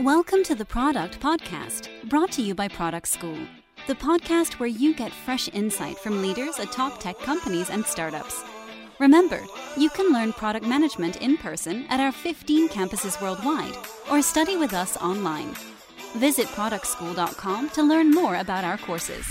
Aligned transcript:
Welcome 0.00 0.44
to 0.44 0.54
the 0.54 0.64
Product 0.64 1.18
Podcast, 1.18 1.88
brought 2.08 2.30
to 2.32 2.42
you 2.42 2.54
by 2.54 2.68
Product 2.68 3.08
School, 3.08 3.36
the 3.88 3.96
podcast 3.96 4.60
where 4.60 4.68
you 4.68 4.94
get 4.94 5.10
fresh 5.10 5.48
insight 5.48 5.98
from 5.98 6.22
leaders 6.22 6.60
at 6.60 6.70
top 6.70 7.00
tech 7.00 7.18
companies 7.18 7.68
and 7.68 7.84
startups. 7.84 8.44
Remember, 9.00 9.42
you 9.76 9.90
can 9.90 10.12
learn 10.12 10.32
product 10.32 10.64
management 10.64 11.20
in 11.20 11.36
person 11.36 11.84
at 11.88 11.98
our 11.98 12.12
15 12.12 12.68
campuses 12.68 13.20
worldwide 13.20 13.74
or 14.08 14.22
study 14.22 14.56
with 14.56 14.72
us 14.72 14.96
online. 14.98 15.52
Visit 16.14 16.46
productschool.com 16.46 17.70
to 17.70 17.82
learn 17.82 18.12
more 18.12 18.36
about 18.36 18.62
our 18.62 18.78
courses. 18.78 19.26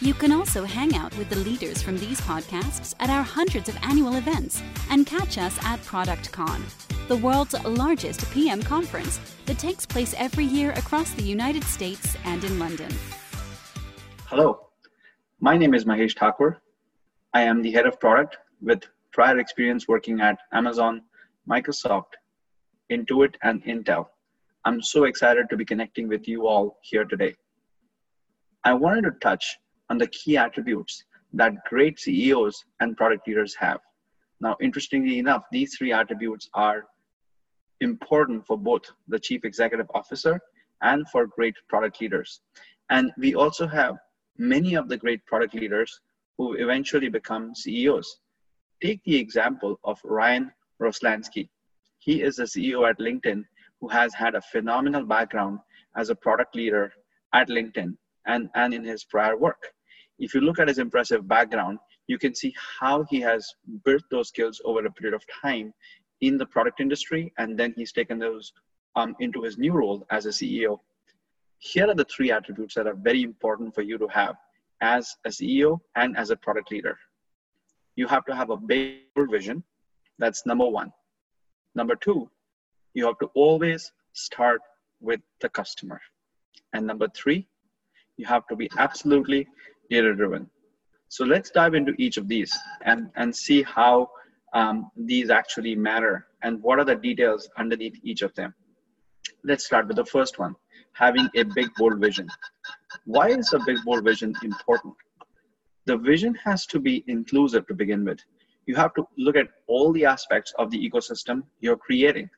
You 0.00 0.14
can 0.14 0.32
also 0.32 0.64
hang 0.64 0.96
out 0.96 1.14
with 1.18 1.28
the 1.28 1.40
leaders 1.40 1.82
from 1.82 1.98
these 1.98 2.22
podcasts 2.22 2.94
at 2.98 3.10
our 3.10 3.22
hundreds 3.22 3.68
of 3.68 3.76
annual 3.82 4.16
events 4.16 4.62
and 4.88 5.06
catch 5.06 5.36
us 5.36 5.62
at 5.66 5.80
ProductCon, 5.80 6.62
the 7.08 7.16
world's 7.16 7.54
largest 7.64 8.28
PM 8.32 8.60
conference 8.60 9.20
that 9.44 9.60
takes 9.60 9.86
place 9.86 10.12
every 10.18 10.44
year 10.44 10.72
across 10.72 11.12
the 11.12 11.22
United 11.22 11.62
States 11.62 12.16
and 12.24 12.42
in 12.42 12.58
London. 12.58 12.90
Hello, 14.24 14.70
my 15.38 15.56
name 15.56 15.72
is 15.72 15.84
Mahesh 15.84 16.18
Thakur. 16.18 16.60
I 17.32 17.42
am 17.42 17.62
the 17.62 17.70
head 17.70 17.86
of 17.86 18.00
product 18.00 18.38
with 18.60 18.82
prior 19.12 19.38
experience 19.38 19.86
working 19.86 20.20
at 20.20 20.36
Amazon, 20.52 21.02
Microsoft, 21.48 22.14
Intuit, 22.90 23.36
and 23.44 23.62
Intel. 23.64 24.06
I'm 24.64 24.82
so 24.82 25.04
excited 25.04 25.48
to 25.50 25.56
be 25.56 25.64
connecting 25.64 26.08
with 26.08 26.26
you 26.26 26.48
all 26.48 26.78
here 26.82 27.04
today. 27.04 27.36
I 28.64 28.74
wanted 28.74 29.02
to 29.02 29.12
touch 29.22 29.56
on 29.90 29.98
the 29.98 30.08
key 30.08 30.36
attributes 30.36 31.04
that 31.34 31.52
great 31.68 32.00
CEOs 32.00 32.64
and 32.80 32.96
product 32.96 33.28
leaders 33.28 33.54
have. 33.54 33.78
Now, 34.40 34.56
interestingly 34.60 35.20
enough, 35.20 35.44
these 35.52 35.76
three 35.76 35.92
attributes 35.92 36.50
are 36.52 36.84
important 37.80 38.46
for 38.46 38.56
both 38.56 38.82
the 39.08 39.18
chief 39.18 39.44
executive 39.44 39.90
officer 39.94 40.40
and 40.82 41.08
for 41.10 41.26
great 41.26 41.54
product 41.68 42.00
leaders. 42.00 42.40
And 42.90 43.12
we 43.18 43.34
also 43.34 43.66
have 43.66 43.96
many 44.38 44.74
of 44.74 44.88
the 44.88 44.96
great 44.96 45.24
product 45.26 45.54
leaders 45.54 46.00
who 46.36 46.54
eventually 46.54 47.08
become 47.08 47.54
CEOs. 47.54 48.18
Take 48.82 49.02
the 49.04 49.16
example 49.16 49.80
of 49.84 49.98
Ryan 50.04 50.52
Roslansky. 50.80 51.48
He 51.98 52.22
is 52.22 52.36
the 52.36 52.44
CEO 52.44 52.88
at 52.88 52.98
LinkedIn 52.98 53.44
who 53.80 53.88
has 53.88 54.14
had 54.14 54.34
a 54.34 54.42
phenomenal 54.42 55.04
background 55.04 55.58
as 55.96 56.10
a 56.10 56.14
product 56.14 56.54
leader 56.54 56.92
at 57.32 57.48
LinkedIn 57.48 57.96
and, 58.26 58.50
and 58.54 58.74
in 58.74 58.84
his 58.84 59.04
prior 59.04 59.36
work 59.36 59.72
if 60.18 60.34
you 60.34 60.40
look 60.40 60.58
at 60.58 60.68
his 60.68 60.78
impressive 60.78 61.28
background, 61.28 61.78
you 62.06 62.18
can 62.18 62.34
see 62.34 62.54
how 62.80 63.04
he 63.04 63.20
has 63.20 63.54
built 63.84 64.02
those 64.10 64.28
skills 64.28 64.60
over 64.64 64.84
a 64.84 64.92
period 64.92 65.14
of 65.14 65.24
time 65.42 65.72
in 66.20 66.38
the 66.38 66.46
product 66.46 66.80
industry, 66.80 67.32
and 67.38 67.58
then 67.58 67.72
he's 67.76 67.92
taken 67.92 68.18
those 68.18 68.52
um, 68.94 69.14
into 69.20 69.42
his 69.42 69.58
new 69.58 69.72
role 69.72 70.06
as 70.10 70.26
a 70.26 70.30
CEO. 70.30 70.78
Here 71.58 71.88
are 71.88 71.94
the 71.94 72.04
three 72.04 72.30
attributes 72.30 72.74
that 72.74 72.86
are 72.86 72.94
very 72.94 73.22
important 73.22 73.74
for 73.74 73.82
you 73.82 73.98
to 73.98 74.08
have 74.08 74.36
as 74.80 75.16
a 75.24 75.30
CEO 75.30 75.80
and 75.94 76.16
as 76.16 76.30
a 76.30 76.36
product 76.36 76.70
leader. 76.70 76.98
You 77.96 78.06
have 78.08 78.24
to 78.26 78.34
have 78.34 78.50
a 78.50 78.56
big 78.56 79.00
vision. 79.16 79.62
That's 80.18 80.44
number 80.46 80.66
one. 80.66 80.92
Number 81.74 81.96
two, 81.96 82.30
you 82.94 83.06
have 83.06 83.18
to 83.18 83.30
always 83.34 83.92
start 84.12 84.60
with 85.00 85.20
the 85.40 85.48
customer. 85.48 86.00
And 86.72 86.86
number 86.86 87.08
three, 87.14 87.46
you 88.16 88.26
have 88.26 88.46
to 88.48 88.56
be 88.56 88.68
absolutely 88.78 89.46
data 89.90 90.14
driven. 90.14 90.48
So 91.08 91.24
let's 91.24 91.50
dive 91.50 91.74
into 91.74 91.94
each 91.98 92.16
of 92.16 92.28
these 92.28 92.56
and, 92.84 93.10
and 93.16 93.34
see 93.34 93.62
how 93.62 94.10
um, 94.56 94.90
these 94.96 95.28
actually 95.28 95.74
matter 95.74 96.26
and 96.42 96.62
what 96.62 96.78
are 96.78 96.84
the 96.90 96.94
details 96.94 97.48
underneath 97.58 97.96
each 98.02 98.22
of 98.22 98.34
them. 98.34 98.54
Let's 99.44 99.66
start 99.66 99.86
with 99.86 99.96
the 99.96 100.04
first 100.04 100.38
one, 100.38 100.54
having 100.92 101.28
a 101.34 101.42
big 101.42 101.68
bold 101.76 102.00
vision. 102.00 102.26
Why 103.04 103.28
is 103.28 103.52
a 103.52 103.58
big 103.66 103.78
bold 103.84 104.04
vision 104.04 104.34
important? 104.42 104.94
The 105.84 105.98
vision 105.98 106.34
has 106.42 106.64
to 106.66 106.80
be 106.80 107.04
inclusive 107.06 107.66
to 107.66 107.74
begin 107.74 108.02
with. 108.04 108.20
You 108.66 108.76
have 108.76 108.94
to 108.94 109.06
look 109.18 109.36
at 109.36 109.48
all 109.66 109.92
the 109.92 110.06
aspects 110.06 110.54
of 110.58 110.70
the 110.70 110.80
ecosystem 110.88 111.42
you're 111.60 111.76
creating, 111.76 112.30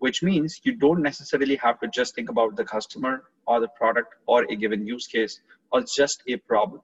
which 0.00 0.22
means 0.22 0.60
you 0.64 0.74
don't 0.74 1.00
necessarily 1.00 1.56
have 1.56 1.78
to 1.80 1.88
just 1.88 2.16
think 2.16 2.28
about 2.28 2.56
the 2.56 2.64
customer 2.64 3.22
or 3.46 3.60
the 3.60 3.68
product 3.78 4.16
or 4.26 4.44
a 4.50 4.56
given 4.56 4.84
use 4.84 5.06
case 5.06 5.40
or 5.70 5.84
just 5.96 6.24
a 6.28 6.36
problem. 6.38 6.82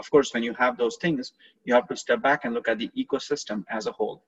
Of 0.00 0.10
course, 0.10 0.32
when 0.32 0.42
you 0.42 0.54
have 0.54 0.78
those 0.78 0.96
things, 0.96 1.34
you 1.66 1.74
have 1.74 1.86
to 1.88 1.96
step 2.04 2.22
back 2.22 2.44
and 2.44 2.54
look 2.54 2.68
at 2.68 2.78
the 2.78 2.90
ecosystem 2.96 3.64
as 3.68 3.86
a 3.86 3.92
whole. 3.92 4.22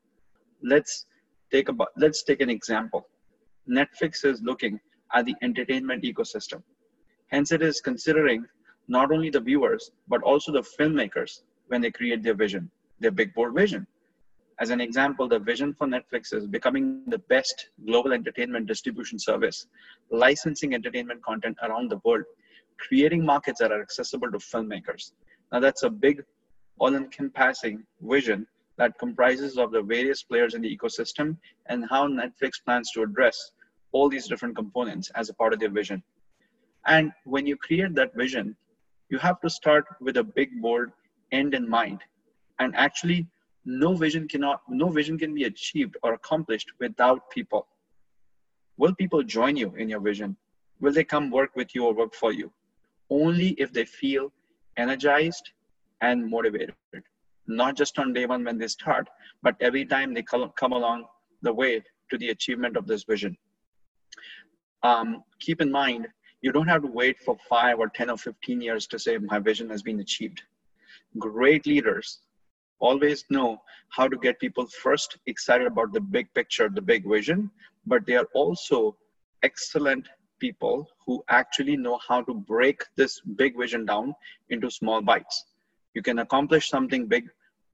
Let's 0.63 1.07
take 1.51 1.71
about 1.71 1.89
let's 1.97 2.23
take 2.23 2.43
an 2.43 2.51
example. 2.51 3.09
Netflix 3.79 4.23
is 4.31 4.43
looking 4.43 4.79
at 5.15 5.25
the 5.25 5.35
entertainment 5.41 6.05
ecosystem. 6.05 6.63
Hence, 7.29 7.53
it 7.53 7.63
is 7.63 7.81
considering 7.81 8.45
not 8.87 9.11
only 9.13 9.31
the 9.31 9.41
viewers, 9.41 9.91
but 10.09 10.23
also 10.23 10.53
the 10.53 10.67
filmmakers 10.79 11.41
when 11.69 11.81
they 11.81 11.91
create 11.91 12.23
their 12.23 12.39
vision, 12.45 12.71
their 13.01 13.15
big 13.23 13.33
board 13.33 13.55
vision. 13.55 13.87
As 14.61 14.69
an 14.69 14.81
example, 14.83 15.27
the 15.27 15.39
vision 15.39 15.73
for 15.73 15.87
Netflix 15.87 16.35
is 16.35 16.47
becoming 16.47 17.05
the 17.07 17.23
best 17.35 17.71
global 17.87 18.13
entertainment 18.13 18.67
distribution 18.67 19.19
service, 19.19 19.67
licensing 20.11 20.75
entertainment 20.75 21.23
content 21.23 21.57
around 21.63 21.91
the 21.91 22.01
world 22.05 22.25
creating 22.89 23.25
markets 23.25 23.61
that 23.61 23.73
are 23.73 23.81
accessible 23.81 24.31
to 24.31 24.39
filmmakers. 24.39 25.13
Now, 25.53 25.61
that's 25.61 25.83
a 25.83 25.91
big, 25.91 26.25
all 26.79 26.95
encompassing 26.95 27.85
vision 28.01 28.47
that 28.79 28.99
comprises 28.99 29.59
of 29.59 29.71
the 29.71 29.83
various 29.83 30.23
players 30.23 30.55
in 30.55 30.63
the 30.63 30.77
ecosystem 30.77 31.37
and 31.67 31.85
how 31.89 32.09
Netflix 32.09 32.53
plans 32.65 32.91
to 32.93 33.03
address 33.03 33.53
all 33.93 34.09
these 34.09 34.27
different 34.27 34.57
components 34.57 35.11
as 35.15 35.29
a 35.29 35.35
part 35.35 35.53
of 35.53 35.61
their 35.61 35.71
vision. 35.71 36.03
And 36.87 37.13
when 37.25 37.47
you 37.47 37.57
create 37.57 37.95
that 37.95 38.15
vision, 38.17 38.57
you 39.11 39.19
have 39.19 39.41
to 39.43 39.51
start 39.51 39.85
with 40.01 40.17
a 40.17 40.25
big 40.25 40.61
bold 40.63 40.89
end 41.31 41.53
in 41.55 41.69
mind. 41.69 42.01
And 42.59 42.75
actually, 42.75 43.29
no 43.67 43.95
vision 43.95 44.27
cannot, 44.27 44.63
no 44.69 44.89
vision 44.89 45.19
can 45.19 45.35
be 45.35 45.45
achieved 45.45 45.99
or 46.03 46.15
accomplished 46.15 46.73
without 46.81 47.31
people. 47.31 47.69
Will 48.79 48.95
people 48.95 49.23
join 49.23 49.57
you 49.57 49.75
in 49.77 49.91
your 49.91 50.01
vision? 50.01 50.37
Will 50.81 50.93
they 50.93 51.05
come 51.05 51.31
work 51.31 51.55
with 51.55 51.75
you 51.75 51.85
or 51.85 51.95
work 51.95 52.15
for 52.15 52.33
you? 52.33 52.51
only 53.13 53.49
if 53.65 53.73
they 53.73 53.85
feel 53.85 54.33
energized 54.77 55.51
and 56.01 56.29
motivated, 56.29 56.75
not 57.47 57.77
just 57.77 57.99
on 57.99 58.13
day 58.13 58.27
one 58.27 58.45
when 58.45 58.59
they 58.59 58.69
start, 58.69 59.09
but 59.43 59.57
every 59.61 59.85
time 59.85 60.15
they 60.15 60.23
come 60.23 60.73
along 60.73 61.05
the 61.43 61.53
way 61.53 61.83
to 62.11 62.19
the 62.19 62.31
achievement 62.31 62.77
of 62.77 62.87
this 62.87 63.05
vision. 63.05 63.37
Um, 64.83 65.23
keep 65.41 65.61
in 65.61 65.71
mind, 65.71 66.09
you 66.41 66.53
don't 66.53 66.69
have 66.69 66.83
to 66.83 66.89
wait 66.89 67.21
for 67.21 67.37
five 67.49 67.79
or 67.79 67.89
10 67.89 68.11
or 68.11 68.19
15 68.19 68.61
years 68.61 68.87
to 68.89 68.99
say 68.99 69.17
my 69.19 69.39
vision 69.39 69.71
has 69.71 69.83
been 69.83 70.01
achieved. 70.01 70.43
Great 71.19 71.67
leaders 71.67 72.21
always 72.81 73.25
know 73.31 73.63
how 73.91 74.09
to 74.09 74.17
get 74.17 74.41
people 74.41 74.67
first 74.67 75.19
excited 75.27 75.67
about 75.69 75.93
the 75.93 76.01
big 76.01 76.33
picture, 76.35 76.69
the 76.69 76.83
big 76.83 77.09
vision, 77.09 77.51
but 77.87 78.05
they 78.07 78.17
are 78.17 78.29
also 78.35 78.97
excellent 79.45 80.09
people 80.43 80.89
who 81.07 81.23
actually 81.29 81.77
know 81.77 81.99
how 82.09 82.21
to 82.29 82.35
break 82.35 82.85
this 82.97 83.21
big 83.43 83.57
vision 83.63 83.87
down 83.87 84.15
into 84.51 84.71
small 84.71 85.01
bites. 85.01 85.45
You 85.95 86.03
can 86.03 86.19
accomplish 86.19 86.69
something 86.69 87.07
big, 87.07 87.29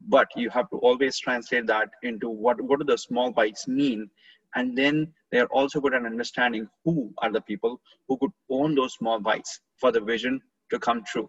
but 0.08 0.28
you 0.36 0.50
have 0.50 0.68
to 0.70 0.76
always 0.88 1.18
translate 1.18 1.66
that 1.66 1.88
into 2.02 2.28
what, 2.28 2.60
what 2.60 2.80
do 2.80 2.84
the 2.84 2.98
small 2.98 3.32
bites 3.32 3.66
mean? 3.66 4.10
And 4.54 4.76
then 4.76 5.12
they're 5.30 5.52
also 5.58 5.80
good 5.80 5.94
at 5.94 6.04
understanding 6.04 6.68
who 6.84 7.10
are 7.18 7.32
the 7.32 7.40
people 7.40 7.80
who 8.06 8.18
could 8.18 8.32
own 8.50 8.74
those 8.74 8.94
small 8.94 9.18
bites 9.18 9.60
for 9.76 9.90
the 9.90 10.00
vision 10.00 10.40
to 10.70 10.78
come 10.78 11.02
true. 11.04 11.28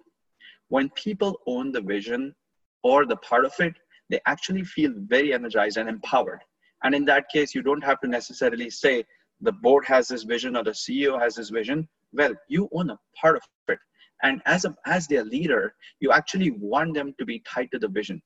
When 0.68 0.90
people 0.90 1.40
own 1.48 1.72
the 1.72 1.82
vision 1.82 2.36
or 2.84 3.06
the 3.06 3.18
part 3.18 3.46
of 3.46 3.54
it, 3.60 3.74
they 4.10 4.20
actually 4.26 4.64
feel 4.64 4.92
very 4.96 5.34
energized 5.34 5.78
and 5.78 5.88
empowered. 5.88 6.42
And 6.84 6.96
in 6.96 7.06
that 7.06 7.30
case, 7.30 7.54
you 7.56 7.62
don't 7.62 7.84
have 7.84 8.00
to 8.02 8.08
necessarily 8.08 8.70
say, 8.70 9.06
the 9.42 9.52
board 9.52 9.86
has 9.86 10.08
this 10.08 10.24
vision 10.24 10.56
or 10.56 10.64
the 10.64 10.72
ceo 10.72 11.20
has 11.20 11.36
this 11.36 11.50
vision. 11.50 11.88
Well 12.14 12.34
you 12.48 12.70
own 12.74 12.90
a 12.90 13.00
part 13.20 13.38
of 13.38 13.44
it. 13.68 13.80
And 14.24 14.42
as 14.46 14.66
a 14.66 14.76
as 14.86 15.08
their 15.08 15.24
leader 15.24 15.76
you 16.00 16.12
actually 16.12 16.52
want 16.52 16.94
them 16.94 17.14
to 17.20 17.26
be 17.26 17.40
tied 17.40 17.72
to 17.72 17.80
the 17.80 17.88
vision. 17.88 18.22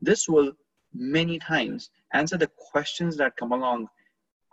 This 0.00 0.28
will 0.28 0.52
many 0.94 1.38
times 1.38 1.90
answer 2.14 2.38
the 2.38 2.50
questions 2.70 3.16
that 3.16 3.36
come 3.36 3.52
along 3.52 3.88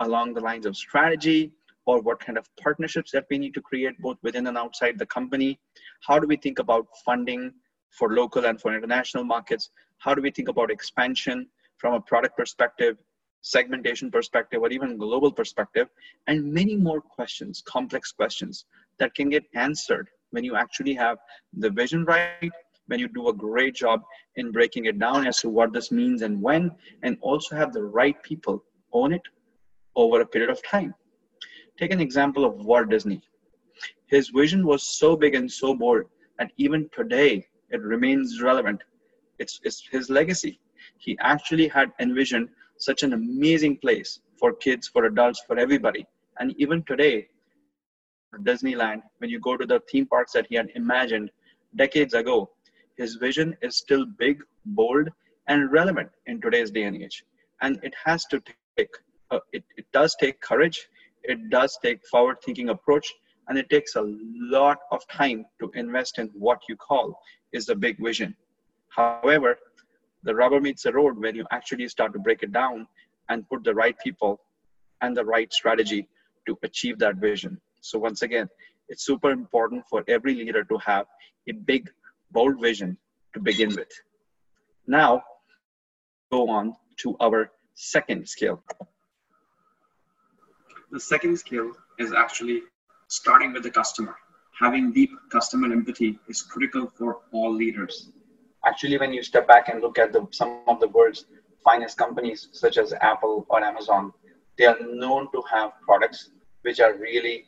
along 0.01 0.33
the 0.33 0.41
lines 0.41 0.65
of 0.65 0.75
strategy 0.75 1.51
or 1.85 2.01
what 2.01 2.19
kind 2.19 2.37
of 2.37 2.47
partnerships 2.61 3.11
that 3.11 3.25
we 3.29 3.37
need 3.37 3.53
to 3.53 3.61
create 3.61 3.97
both 3.99 4.17
within 4.23 4.47
and 4.47 4.57
outside 4.57 4.97
the 4.97 5.05
company. 5.05 5.59
How 6.01 6.19
do 6.19 6.27
we 6.27 6.35
think 6.35 6.59
about 6.59 6.87
funding 7.05 7.53
for 7.91 8.09
local 8.09 8.45
and 8.45 8.59
for 8.59 8.75
international 8.75 9.23
markets? 9.23 9.69
How 9.99 10.13
do 10.13 10.21
we 10.21 10.31
think 10.31 10.49
about 10.49 10.71
expansion 10.71 11.47
from 11.77 11.93
a 11.93 12.01
product 12.01 12.35
perspective 12.37 12.97
segmentation 13.53 14.09
perspective 14.09 14.61
or 14.61 14.69
even 14.69 14.97
global 14.97 15.31
perspective 15.31 15.87
and 16.27 16.51
many 16.59 16.75
more 16.75 17.01
questions 17.01 17.61
complex 17.67 18.11
questions 18.11 18.65
that 18.99 19.13
can 19.13 19.29
get 19.29 19.43
answered 19.53 20.09
when 20.31 20.43
you 20.43 20.55
actually 20.55 20.93
have 20.93 21.17
the 21.65 21.69
vision 21.69 22.03
right 22.05 22.51
when 22.87 22.99
you 22.99 23.07
do 23.07 23.29
a 23.29 23.33
great 23.33 23.75
job 23.75 24.01
in 24.35 24.51
breaking 24.51 24.85
it 24.85 24.97
down 24.99 25.27
as 25.27 25.37
to 25.41 25.49
what 25.49 25.73
this 25.73 25.91
means 25.91 26.21
and 26.23 26.41
when 26.41 26.71
and 27.03 27.17
also 27.21 27.55
have 27.55 27.71
the 27.73 27.83
right 27.99 28.21
people 28.23 28.63
own 28.93 29.13
it 29.13 29.21
over 29.95 30.21
a 30.21 30.25
period 30.25 30.49
of 30.49 30.63
time 30.63 30.93
Take 31.77 31.91
an 31.91 31.99
example 31.99 32.45
of 32.45 32.65
Walt 32.65 32.89
Disney. 32.89 33.21
His 34.07 34.29
vision 34.29 34.65
was 34.65 34.83
so 34.83 35.17
big 35.17 35.35
and 35.35 35.51
so 35.51 35.75
bold 35.75 36.03
that 36.39 36.51
even 36.57 36.89
today 36.93 37.45
it 37.69 37.81
remains 37.81 38.41
relevant. 38.41 38.81
It's, 39.39 39.59
it's 39.63 39.85
his 39.91 40.09
legacy. 40.09 40.59
He 40.99 41.17
actually 41.19 41.67
had 41.67 41.91
envisioned 41.99 42.47
such 42.77 43.03
an 43.03 43.13
amazing 43.13 43.77
place 43.77 44.19
for 44.39 44.53
kids, 44.53 44.87
for 44.87 45.05
adults, 45.05 45.41
for 45.47 45.57
everybody. 45.57 46.05
And 46.39 46.53
even 46.57 46.83
today, 46.83 47.27
Disneyland, 48.43 49.01
when 49.19 49.29
you 49.29 49.39
go 49.39 49.55
to 49.55 49.65
the 49.65 49.81
theme 49.89 50.05
parks 50.05 50.33
that 50.33 50.47
he 50.49 50.55
had 50.55 50.69
imagined 50.75 51.31
decades 51.75 52.13
ago, 52.13 52.49
his 52.97 53.15
vision 53.15 53.55
is 53.61 53.77
still 53.77 54.05
big, 54.05 54.41
bold, 54.65 55.09
and 55.47 55.71
relevant 55.71 56.09
in 56.25 56.41
today's 56.41 56.71
day 56.71 56.83
and 56.83 57.01
age. 57.01 57.23
And 57.61 57.79
it 57.83 57.93
has 58.03 58.25
to 58.25 58.41
take, 58.77 58.89
uh, 59.31 59.39
it, 59.53 59.63
it 59.77 59.85
does 59.93 60.15
take 60.19 60.41
courage, 60.41 60.87
it 61.23 61.49
does 61.49 61.77
take 61.81 62.05
forward 62.07 62.37
thinking 62.43 62.69
approach, 62.69 63.11
and 63.47 63.57
it 63.57 63.69
takes 63.69 63.95
a 63.95 64.03
lot 64.03 64.79
of 64.91 65.07
time 65.07 65.45
to 65.61 65.71
invest 65.75 66.19
in 66.19 66.29
what 66.33 66.59
you 66.67 66.75
call 66.75 67.19
is 67.53 67.65
the 67.65 67.75
big 67.75 67.97
vision. 68.03 68.35
However, 68.89 69.57
the 70.25 70.35
rubber 70.35 70.59
meets 70.59 70.83
the 70.83 70.91
road 70.91 71.17
when 71.17 71.35
you 71.35 71.45
actually 71.51 71.87
start 71.87 72.11
to 72.13 72.19
break 72.19 72.41
it 72.41 72.51
down 72.51 72.87
and 73.29 73.47
put 73.47 73.63
the 73.63 73.73
right 73.73 73.97
people 74.03 74.41
and 75.01 75.15
the 75.15 75.23
right 75.23 75.53
strategy 75.53 76.07
to 76.47 76.57
achieve 76.63 76.97
that 76.99 77.15
vision. 77.17 77.61
So 77.81 77.99
once 77.99 78.23
again, 78.23 78.49
it's 78.89 79.05
super 79.05 79.29
important 79.29 79.83
for 79.87 80.03
every 80.07 80.33
leader 80.33 80.63
to 80.63 80.77
have 80.79 81.05
a 81.47 81.53
big, 81.53 81.89
bold 82.31 82.59
vision 82.59 82.97
to 83.33 83.39
begin 83.39 83.69
with. 83.69 83.91
Now, 84.87 85.23
go 86.31 86.49
on 86.49 86.75
to 86.97 87.15
our 87.19 87.51
second 87.75 88.27
skill. 88.27 88.63
The 90.91 90.99
second 90.99 91.37
skill 91.37 91.71
is 91.99 92.13
actually 92.13 92.61
starting 93.09 93.53
with 93.53 93.63
the 93.63 93.71
customer. 93.71 94.15
Having 94.59 94.93
deep 94.93 95.11
customer 95.31 95.71
empathy 95.71 96.17
is 96.27 96.41
critical 96.41 96.91
for 96.97 97.19
all 97.31 97.53
leaders. 97.53 98.09
Actually, 98.65 98.97
when 98.97 99.13
you 99.13 99.21
step 99.23 99.47
back 99.47 99.69
and 99.69 99.81
look 99.81 99.97
at 99.97 100.11
the, 100.11 100.27
some 100.31 100.61
of 100.67 100.79
the 100.79 100.87
world's 100.87 101.25
finest 101.63 101.97
companies, 101.97 102.49
such 102.51 102.77
as 102.77 102.93
Apple 103.01 103.45
or 103.49 103.63
Amazon, 103.63 104.11
they 104.57 104.65
are 104.65 104.77
known 104.81 105.31
to 105.31 105.43
have 105.51 105.71
products 105.81 106.31
which 106.61 106.79
are 106.79 106.95
really 106.95 107.45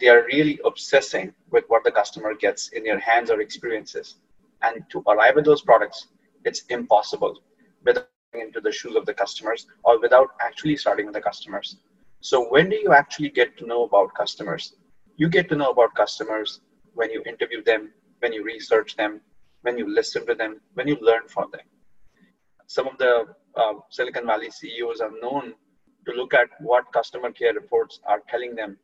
they 0.00 0.08
are 0.08 0.24
really 0.24 0.58
obsessing 0.64 1.32
with 1.50 1.64
what 1.68 1.84
the 1.84 1.92
customer 1.92 2.34
gets 2.34 2.70
in 2.70 2.82
their 2.82 2.98
hands 2.98 3.30
or 3.30 3.40
experiences. 3.40 4.16
And 4.62 4.82
to 4.90 5.04
arrive 5.06 5.38
at 5.38 5.44
those 5.44 5.62
products, 5.62 6.08
it's 6.44 6.62
impossible 6.70 7.40
without 7.84 8.08
into 8.34 8.60
the 8.60 8.72
shoes 8.72 8.96
of 8.96 9.06
the 9.06 9.14
customers 9.14 9.66
or 9.84 10.00
without 10.00 10.28
actually 10.40 10.76
starting 10.76 11.06
with 11.06 11.14
the 11.14 11.20
customers. 11.20 11.76
So 12.20 12.48
when 12.48 12.68
do 12.68 12.76
you 12.76 12.92
actually 12.92 13.30
get 13.30 13.56
to 13.58 13.66
know 13.66 13.84
about 13.84 14.14
customers? 14.14 14.74
You 15.16 15.28
get 15.28 15.48
to 15.50 15.56
know 15.56 15.70
about 15.70 15.94
customers 15.94 16.60
when 16.94 17.10
you 17.10 17.22
interview 17.26 17.62
them, 17.62 17.92
when 18.20 18.32
you 18.32 18.44
research 18.44 18.96
them, 18.96 19.20
when 19.62 19.78
you 19.78 19.92
listen 19.92 20.26
to 20.26 20.34
them, 20.34 20.60
when 20.74 20.88
you 20.88 20.96
learn 21.00 21.28
from 21.28 21.50
them. 21.50 21.66
Some 22.66 22.86
of 22.86 22.98
the 22.98 23.26
uh, 23.56 23.74
Silicon 23.90 24.26
Valley 24.26 24.50
CEOs 24.50 25.00
are 25.00 25.12
known 25.20 25.54
to 26.06 26.12
look 26.12 26.34
at 26.34 26.48
what 26.60 26.92
customer 26.92 27.30
care 27.32 27.52
reports 27.52 28.00
are 28.06 28.22
telling 28.28 28.54
them 28.54 28.78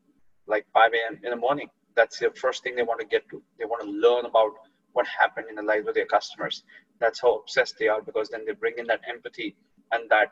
like 0.46 0.66
5 0.72 0.92
a.m. 0.92 1.20
in 1.24 1.30
the 1.30 1.36
morning. 1.36 1.68
That's 1.94 2.18
the 2.18 2.30
first 2.36 2.62
thing 2.62 2.76
they 2.76 2.82
want 2.82 3.00
to 3.00 3.06
get 3.06 3.28
to. 3.30 3.42
They 3.58 3.64
want 3.64 3.82
to 3.82 3.90
learn 3.90 4.26
about 4.26 4.52
what 4.92 5.06
happened 5.06 5.46
in 5.48 5.56
the 5.56 5.62
lives 5.62 5.88
of 5.88 5.94
their 5.94 6.06
customers. 6.06 6.62
That's 7.00 7.20
how 7.20 7.36
obsessed 7.36 7.76
they 7.78 7.88
are 7.88 8.02
because 8.02 8.28
then 8.28 8.44
they 8.46 8.52
bring 8.52 8.74
in 8.78 8.86
that 8.86 9.00
empathy 9.08 9.56
and 9.92 10.08
that 10.10 10.30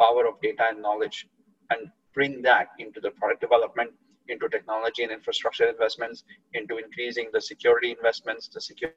power 0.00 0.26
of 0.26 0.40
data 0.40 0.64
and 0.70 0.82
knowledge 0.82 1.26
and 1.70 1.88
bring 2.14 2.42
that 2.42 2.68
into 2.78 3.00
the 3.00 3.10
product 3.12 3.40
development, 3.40 3.90
into 4.28 4.48
technology 4.48 5.02
and 5.02 5.12
infrastructure 5.12 5.66
investments, 5.66 6.24
into 6.54 6.78
increasing 6.78 7.28
the 7.32 7.40
security 7.40 7.90
investments, 7.90 8.48
the 8.48 8.60
security 8.60 8.96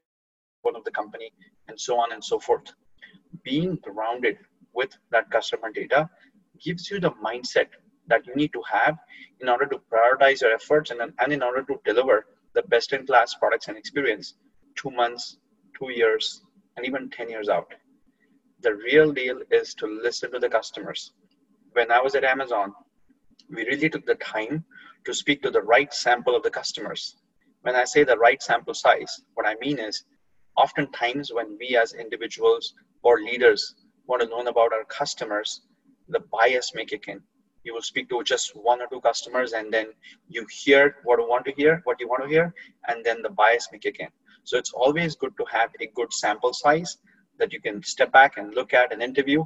of 0.73 0.83
the 0.85 0.91
company, 0.91 1.31
and 1.67 1.79
so 1.79 1.99
on 1.99 2.13
and 2.13 2.23
so 2.23 2.39
forth. 2.39 2.73
Being 3.43 3.77
surrounded 3.83 4.37
with 4.73 4.97
that 5.11 5.29
customer 5.29 5.71
data 5.71 6.09
gives 6.63 6.89
you 6.89 6.99
the 6.99 7.11
mindset 7.11 7.67
that 8.07 8.25
you 8.25 8.35
need 8.35 8.53
to 8.53 8.61
have 8.71 8.97
in 9.41 9.49
order 9.49 9.65
to 9.65 9.79
prioritize 9.91 10.41
your 10.41 10.53
efforts 10.53 10.91
and, 10.91 11.01
and 11.19 11.33
in 11.33 11.43
order 11.43 11.63
to 11.63 11.79
deliver 11.85 12.25
the 12.53 12.63
best 12.63 12.93
in 12.93 13.05
class 13.05 13.35
products 13.35 13.67
and 13.67 13.77
experience 13.77 14.35
two 14.75 14.91
months, 14.91 15.37
two 15.77 15.91
years, 15.91 16.41
and 16.77 16.85
even 16.85 17.09
10 17.09 17.29
years 17.29 17.49
out. 17.49 17.73
The 18.61 18.75
real 18.75 19.11
deal 19.11 19.41
is 19.51 19.73
to 19.75 19.87
listen 19.87 20.31
to 20.31 20.39
the 20.39 20.49
customers. 20.49 21.13
When 21.73 21.91
I 21.91 22.01
was 22.01 22.15
at 22.15 22.23
Amazon, 22.23 22.73
we 23.49 23.65
really 23.65 23.89
took 23.89 24.05
the 24.05 24.15
time 24.15 24.63
to 25.05 25.13
speak 25.13 25.41
to 25.43 25.51
the 25.51 25.61
right 25.61 25.93
sample 25.93 26.35
of 26.35 26.43
the 26.43 26.49
customers. 26.49 27.15
When 27.61 27.75
I 27.75 27.83
say 27.83 28.03
the 28.03 28.17
right 28.17 28.41
sample 28.41 28.73
size, 28.73 29.21
what 29.33 29.47
I 29.47 29.55
mean 29.61 29.79
is 29.79 30.03
oftentimes 30.57 31.31
when 31.33 31.57
we 31.59 31.77
as 31.77 31.93
individuals 31.93 32.73
or 33.03 33.19
leaders 33.19 33.75
want 34.07 34.21
to 34.21 34.35
learn 34.35 34.47
about 34.47 34.73
our 34.73 34.85
customers, 34.85 35.61
the 36.09 36.21
bias 36.31 36.73
may 36.75 36.85
kick 36.85 37.07
in. 37.07 37.21
You 37.63 37.73
will 37.73 37.81
speak 37.81 38.09
to 38.09 38.23
just 38.23 38.55
one 38.55 38.81
or 38.81 38.87
two 38.91 39.01
customers 39.01 39.53
and 39.53 39.73
then 39.73 39.87
you 40.27 40.45
hear 40.51 40.97
what 41.03 41.19
you 41.19 41.27
want 41.27 41.45
to 41.45 41.51
hear 41.51 41.81
what 41.83 41.99
you 41.99 42.07
want 42.07 42.23
to 42.23 42.29
hear 42.29 42.53
and 42.87 43.03
then 43.03 43.21
the 43.21 43.29
bias 43.29 43.69
may 43.71 43.79
kick 43.79 43.99
in. 43.99 44.09
So 44.43 44.57
it's 44.57 44.71
always 44.73 45.15
good 45.15 45.33
to 45.37 45.45
have 45.51 45.71
a 45.81 45.87
good 45.95 46.13
sample 46.13 46.53
size 46.53 46.97
that 47.39 47.51
you 47.51 47.59
can 47.59 47.81
step 47.83 48.11
back 48.11 48.37
and 48.37 48.53
look 48.53 48.73
at 48.73 48.93
an 48.93 49.01
interview 49.01 49.43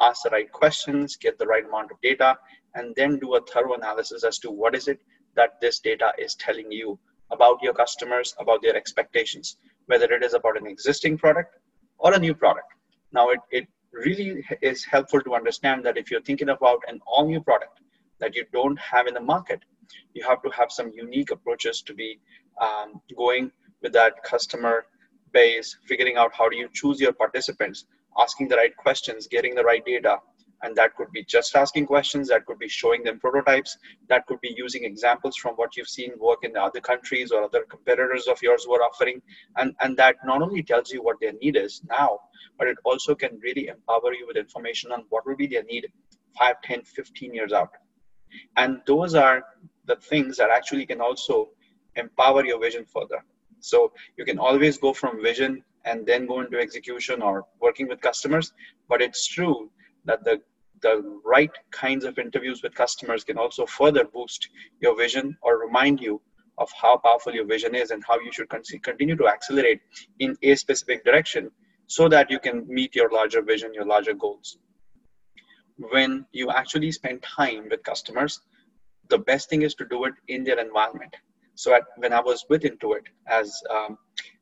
ask 0.00 0.22
the 0.22 0.30
right 0.30 0.50
questions 0.50 1.16
get 1.16 1.38
the 1.38 1.46
right 1.46 1.64
amount 1.64 1.90
of 1.90 2.00
data 2.02 2.36
and 2.74 2.94
then 2.96 3.18
do 3.18 3.34
a 3.34 3.40
thorough 3.42 3.74
analysis 3.74 4.24
as 4.24 4.38
to 4.38 4.50
what 4.50 4.74
is 4.74 4.88
it 4.88 4.98
that 5.36 5.60
this 5.60 5.78
data 5.78 6.12
is 6.18 6.34
telling 6.34 6.70
you 6.70 6.98
about 7.30 7.62
your 7.62 7.72
customers 7.72 8.34
about 8.38 8.60
their 8.62 8.76
expectations 8.76 9.56
whether 9.86 10.10
it 10.12 10.22
is 10.22 10.34
about 10.34 10.60
an 10.60 10.66
existing 10.66 11.16
product 11.18 11.58
or 11.98 12.14
a 12.14 12.18
new 12.18 12.34
product 12.34 12.68
now 13.12 13.28
it, 13.30 13.40
it 13.50 13.68
really 13.94 14.44
is 14.60 14.84
helpful 14.84 15.20
to 15.20 15.34
understand 15.34 15.84
that 15.84 15.96
if 15.96 16.10
you're 16.10 16.22
thinking 16.22 16.48
about 16.48 16.80
an 16.88 17.00
all 17.06 17.26
new 17.26 17.40
product 17.40 17.80
that 18.20 18.34
you 18.34 18.44
don't 18.52 18.78
have 18.78 19.06
in 19.06 19.14
the 19.14 19.20
market, 19.20 19.60
you 20.14 20.26
have 20.26 20.42
to 20.42 20.50
have 20.50 20.70
some 20.70 20.90
unique 20.92 21.30
approaches 21.30 21.82
to 21.82 21.94
be 21.94 22.18
um, 22.60 23.00
going 23.16 23.50
with 23.82 23.92
that 23.92 24.22
customer 24.22 24.86
base, 25.32 25.76
figuring 25.86 26.16
out 26.16 26.32
how 26.34 26.48
do 26.48 26.56
you 26.56 26.68
choose 26.72 27.00
your 27.00 27.12
participants, 27.12 27.86
asking 28.18 28.48
the 28.48 28.56
right 28.56 28.76
questions, 28.76 29.26
getting 29.26 29.54
the 29.54 29.64
right 29.64 29.84
data. 29.84 30.18
And 30.64 30.74
that 30.76 30.96
could 30.96 31.12
be 31.12 31.22
just 31.22 31.54
asking 31.54 31.86
questions, 31.86 32.28
that 32.28 32.46
could 32.46 32.58
be 32.58 32.68
showing 32.68 33.04
them 33.04 33.20
prototypes, 33.20 33.76
that 34.08 34.26
could 34.26 34.40
be 34.40 34.54
using 34.56 34.84
examples 34.84 35.36
from 35.36 35.54
what 35.56 35.76
you've 35.76 35.88
seen 35.88 36.12
work 36.18 36.38
in 36.42 36.56
other 36.56 36.80
countries 36.80 37.30
or 37.30 37.44
other 37.44 37.64
competitors 37.68 38.26
of 38.26 38.42
yours 38.42 38.64
who 38.64 38.74
are 38.74 38.82
offering. 38.82 39.20
And, 39.58 39.74
and 39.80 39.96
that 39.98 40.16
not 40.24 40.40
only 40.40 40.62
tells 40.62 40.90
you 40.90 41.02
what 41.02 41.20
their 41.20 41.34
need 41.34 41.56
is 41.56 41.82
now, 41.88 42.18
but 42.58 42.66
it 42.66 42.78
also 42.84 43.14
can 43.14 43.38
really 43.42 43.68
empower 43.68 44.14
you 44.14 44.26
with 44.26 44.38
information 44.38 44.90
on 44.90 45.04
what 45.10 45.26
will 45.26 45.36
be 45.36 45.46
their 45.46 45.64
need 45.64 45.86
5 46.38 46.56
10 46.62 46.82
15 46.82 47.34
years 47.34 47.52
out 47.52 47.70
and 48.56 48.80
those 48.86 49.14
are 49.14 49.44
the 49.86 49.96
things 49.96 50.36
that 50.36 50.50
actually 50.50 50.86
can 50.86 51.00
also 51.00 51.50
empower 51.96 52.44
your 52.44 52.60
vision 52.60 52.84
further 52.84 53.24
so 53.60 53.92
you 54.16 54.24
can 54.24 54.38
always 54.38 54.78
go 54.78 54.92
from 54.92 55.22
vision 55.22 55.62
and 55.84 56.06
then 56.06 56.26
go 56.26 56.40
into 56.40 56.58
execution 56.58 57.22
or 57.22 57.44
working 57.60 57.88
with 57.88 58.00
customers 58.00 58.52
but 58.88 59.00
it's 59.00 59.26
true 59.26 59.70
that 60.04 60.24
the 60.24 60.40
the 60.84 61.18
right 61.24 61.50
kinds 61.70 62.04
of 62.04 62.18
interviews 62.18 62.62
with 62.62 62.74
customers 62.74 63.24
can 63.24 63.38
also 63.38 63.64
further 63.64 64.04
boost 64.04 64.48
your 64.80 64.94
vision 64.96 65.36
or 65.40 65.58
remind 65.58 65.98
you 66.00 66.20
of 66.58 66.70
how 66.80 66.98
powerful 66.98 67.32
your 67.32 67.46
vision 67.46 67.74
is 67.74 67.90
and 67.90 68.04
how 68.06 68.20
you 68.20 68.30
should 68.30 68.50
continue 68.50 69.16
to 69.16 69.26
accelerate 69.26 69.80
in 70.18 70.36
a 70.42 70.54
specific 70.54 71.02
direction 71.04 71.50
so 71.86 72.08
that 72.08 72.30
you 72.30 72.38
can 72.38 72.66
meet 72.68 72.94
your 72.94 73.10
larger 73.10 73.42
vision, 73.42 73.72
your 73.72 73.86
larger 73.86 74.12
goals. 74.12 74.58
When 75.94 76.26
you 76.32 76.50
actually 76.50 76.92
spend 76.92 77.22
time 77.22 77.68
with 77.70 77.82
customers, 77.82 78.40
the 79.08 79.18
best 79.18 79.48
thing 79.48 79.62
is 79.62 79.74
to 79.76 79.86
do 79.86 80.04
it 80.04 80.14
in 80.28 80.44
their 80.44 80.60
environment. 80.60 81.16
So 81.54 81.74
at, 81.74 81.84
when 81.96 82.12
I 82.12 82.20
was 82.20 82.44
with 82.50 82.62
Intuit, 82.62 83.06
as 83.26 83.58
um, 83.70 83.96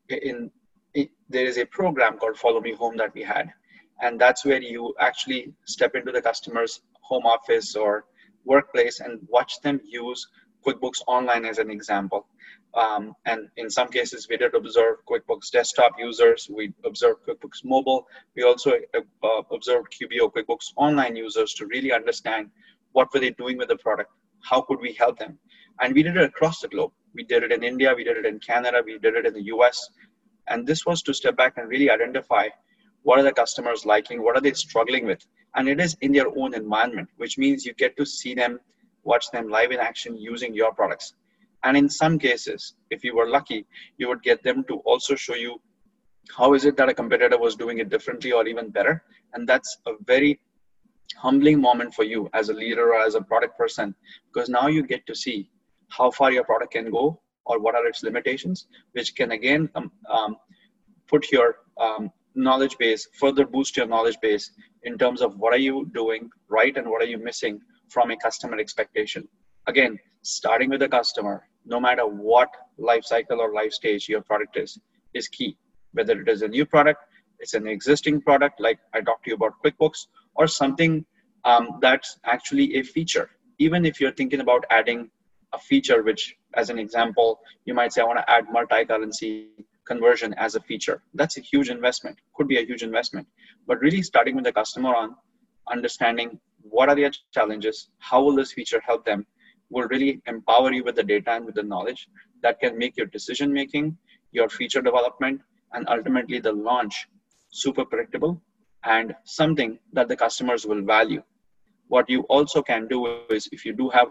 in 0.08 0.50
it, 0.94 1.10
there 1.28 1.46
is 1.46 1.56
a 1.58 1.64
program 1.66 2.18
called 2.18 2.36
Follow 2.36 2.60
Me 2.60 2.74
Home 2.74 2.96
that 2.96 3.14
we 3.14 3.22
had, 3.22 3.52
and 4.02 4.20
that's 4.20 4.44
where 4.44 4.60
you 4.60 4.94
actually 5.00 5.54
step 5.64 5.94
into 5.94 6.12
the 6.12 6.20
customer's 6.20 6.82
home 7.00 7.24
office 7.24 7.74
or 7.74 8.04
workplace 8.44 9.00
and 9.00 9.20
watch 9.28 9.60
them 9.62 9.80
use 9.84 10.26
QuickBooks 10.66 11.02
Online 11.06 11.44
as 11.44 11.58
an 11.58 11.70
example. 11.70 12.26
Um, 12.74 13.14
and 13.26 13.48
in 13.56 13.70
some 13.70 13.88
cases, 13.88 14.26
we 14.28 14.36
did 14.36 14.54
observe 14.54 14.96
QuickBooks 15.08 15.50
desktop 15.50 15.92
users. 15.98 16.48
We 16.50 16.72
observed 16.84 17.20
QuickBooks 17.28 17.64
mobile. 17.64 18.06
We 18.34 18.42
also 18.42 18.72
uh, 18.94 19.42
observed 19.50 19.94
QBO 19.94 20.32
QuickBooks 20.32 20.72
online 20.76 21.14
users 21.14 21.54
to 21.54 21.66
really 21.66 21.92
understand 21.92 22.50
what 22.92 23.12
were 23.12 23.20
they 23.20 23.30
doing 23.30 23.56
with 23.58 23.68
the 23.68 23.76
product. 23.76 24.10
How 24.40 24.62
could 24.62 24.80
we 24.80 24.94
help 24.94 25.18
them? 25.18 25.38
And 25.80 25.94
we 25.94 26.02
did 26.02 26.16
it 26.16 26.24
across 26.24 26.60
the 26.60 26.68
globe. 26.68 26.92
We 27.14 27.24
did 27.24 27.42
it 27.42 27.52
in 27.52 27.62
India. 27.62 27.94
We 27.94 28.04
did 28.04 28.16
it 28.16 28.26
in 28.26 28.40
Canada. 28.40 28.82
We 28.84 28.98
did 28.98 29.14
it 29.14 29.26
in 29.26 29.34
the 29.34 29.44
US. 29.54 29.88
And 30.48 30.66
this 30.66 30.84
was 30.86 31.02
to 31.02 31.14
step 31.14 31.36
back 31.36 31.58
and 31.58 31.68
really 31.68 31.90
identify 31.90 32.48
what 33.02 33.18
are 33.18 33.22
the 33.22 33.32
customers 33.32 33.84
liking, 33.84 34.22
what 34.22 34.36
are 34.36 34.40
they 34.40 34.52
struggling 34.52 35.06
with, 35.06 35.26
and 35.56 35.68
it 35.68 35.80
is 35.80 35.96
in 36.00 36.12
their 36.12 36.28
own 36.36 36.54
environment, 36.54 37.08
which 37.16 37.38
means 37.38 37.64
you 37.64 37.74
get 37.74 37.96
to 37.96 38.06
see 38.06 38.34
them 38.34 38.58
watch 39.04 39.30
them 39.32 39.48
live 39.48 39.72
in 39.72 39.80
action 39.80 40.16
using 40.16 40.54
your 40.54 40.72
products. 40.72 41.14
And 41.64 41.76
in 41.76 41.88
some 41.88 42.18
cases, 42.18 42.74
if 42.90 43.04
you 43.04 43.14
were 43.16 43.28
lucky, 43.28 43.66
you 43.98 44.08
would 44.08 44.22
get 44.22 44.42
them 44.42 44.64
to 44.64 44.76
also 44.84 45.14
show 45.14 45.34
you 45.34 45.60
how 46.36 46.54
is 46.54 46.64
it 46.64 46.76
that 46.76 46.88
a 46.88 46.94
competitor 46.94 47.38
was 47.38 47.56
doing 47.56 47.78
it 47.78 47.88
differently 47.88 48.32
or 48.32 48.46
even 48.46 48.70
better. 48.70 49.02
And 49.34 49.48
that's 49.48 49.78
a 49.86 49.92
very 50.04 50.40
humbling 51.16 51.60
moment 51.60 51.94
for 51.94 52.04
you 52.04 52.28
as 52.32 52.48
a 52.48 52.54
leader 52.54 52.94
or 52.94 53.00
as 53.00 53.14
a 53.14 53.20
product 53.20 53.58
person, 53.58 53.94
because 54.32 54.48
now 54.48 54.68
you 54.68 54.82
get 54.82 55.06
to 55.06 55.14
see 55.14 55.50
how 55.88 56.10
far 56.10 56.32
your 56.32 56.44
product 56.44 56.72
can 56.72 56.90
go 56.90 57.20
or 57.44 57.58
what 57.60 57.74
are 57.74 57.86
its 57.86 58.02
limitations, 58.02 58.66
which 58.92 59.14
can 59.14 59.32
again 59.32 59.68
um, 59.74 59.90
um, 60.08 60.36
put 61.08 61.30
your 61.30 61.56
um, 61.80 62.10
knowledge 62.34 62.76
base, 62.78 63.06
further 63.18 63.46
boost 63.46 63.76
your 63.76 63.86
knowledge 63.86 64.18
base 64.20 64.50
in 64.84 64.98
terms 64.98 65.20
of 65.20 65.36
what 65.38 65.52
are 65.52 65.58
you 65.58 65.90
doing 65.94 66.30
right 66.48 66.76
and 66.76 66.88
what 66.88 67.02
are 67.02 67.06
you 67.06 67.18
missing 67.18 67.60
from 67.88 68.10
a 68.10 68.16
customer 68.16 68.58
expectation. 68.58 69.28
Again, 69.66 69.98
starting 70.22 70.70
with 70.70 70.80
the 70.80 70.88
customer, 70.88 71.46
no 71.64 71.78
matter 71.78 72.06
what 72.06 72.48
life 72.78 73.04
cycle 73.04 73.40
or 73.40 73.52
life 73.52 73.72
stage 73.72 74.08
your 74.08 74.22
product 74.22 74.56
is, 74.56 74.78
is 75.14 75.28
key. 75.28 75.56
Whether 75.92 76.20
it 76.20 76.28
is 76.28 76.42
a 76.42 76.48
new 76.48 76.64
product, 76.64 77.00
it's 77.38 77.54
an 77.54 77.66
existing 77.66 78.22
product, 78.22 78.60
like 78.60 78.78
I 78.94 79.00
talked 79.00 79.24
to 79.24 79.30
you 79.30 79.36
about 79.36 79.54
QuickBooks, 79.64 80.06
or 80.34 80.46
something 80.46 81.04
um, 81.44 81.78
that's 81.80 82.18
actually 82.24 82.76
a 82.76 82.82
feature. 82.82 83.30
Even 83.58 83.84
if 83.84 84.00
you're 84.00 84.12
thinking 84.12 84.40
about 84.40 84.64
adding 84.70 85.10
a 85.52 85.58
feature, 85.58 86.02
which, 86.02 86.34
as 86.54 86.70
an 86.70 86.78
example, 86.78 87.40
you 87.64 87.74
might 87.74 87.92
say, 87.92 88.00
I 88.00 88.04
want 88.04 88.18
to 88.20 88.30
add 88.30 88.46
multi 88.50 88.84
currency 88.84 89.48
conversion 89.86 90.34
as 90.38 90.54
a 90.54 90.60
feature. 90.60 91.02
That's 91.14 91.36
a 91.36 91.40
huge 91.40 91.70
investment, 91.70 92.18
could 92.36 92.48
be 92.48 92.58
a 92.58 92.64
huge 92.64 92.82
investment. 92.82 93.26
But 93.66 93.80
really 93.80 94.02
starting 94.02 94.36
with 94.36 94.44
the 94.44 94.52
customer 94.52 94.94
on 94.94 95.16
understanding 95.70 96.40
what 96.62 96.88
are 96.88 96.94
their 96.94 97.10
challenges, 97.32 97.88
how 97.98 98.22
will 98.22 98.36
this 98.36 98.52
feature 98.52 98.80
help 98.80 99.04
them, 99.04 99.26
will 99.70 99.88
really 99.88 100.20
empower 100.26 100.72
you 100.72 100.84
with 100.84 100.96
the 100.96 101.02
data 101.02 101.32
and 101.32 101.44
with 101.44 101.54
the 101.54 101.62
knowledge 101.62 102.08
that 102.42 102.60
can 102.60 102.76
make 102.78 102.96
your 102.96 103.06
decision 103.06 103.52
making, 103.52 103.96
your 104.32 104.48
feature 104.48 104.82
development, 104.82 105.40
and 105.72 105.88
ultimately 105.88 106.38
the 106.38 106.52
launch 106.52 107.08
super 107.50 107.84
predictable 107.84 108.40
and 108.84 109.14
something 109.24 109.78
that 109.92 110.08
the 110.08 110.16
customers 110.16 110.66
will 110.66 110.82
value. 110.82 111.22
What 111.88 112.08
you 112.08 112.22
also 112.22 112.62
can 112.62 112.88
do 112.88 113.06
is 113.30 113.48
if 113.52 113.64
you 113.64 113.72
do 113.72 113.88
have 113.90 114.08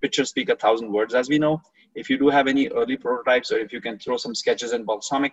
pictures 0.00 0.30
speak 0.30 0.48
a 0.48 0.56
thousand 0.56 0.92
words, 0.92 1.14
as 1.14 1.28
we 1.28 1.38
know, 1.38 1.60
if 1.94 2.10
you 2.10 2.18
do 2.18 2.28
have 2.28 2.48
any 2.48 2.68
early 2.68 2.96
prototypes 2.96 3.52
or 3.52 3.58
if 3.58 3.72
you 3.72 3.80
can 3.80 3.98
throw 3.98 4.16
some 4.16 4.34
sketches 4.34 4.72
in 4.72 4.84
Balsamiq 4.84 5.30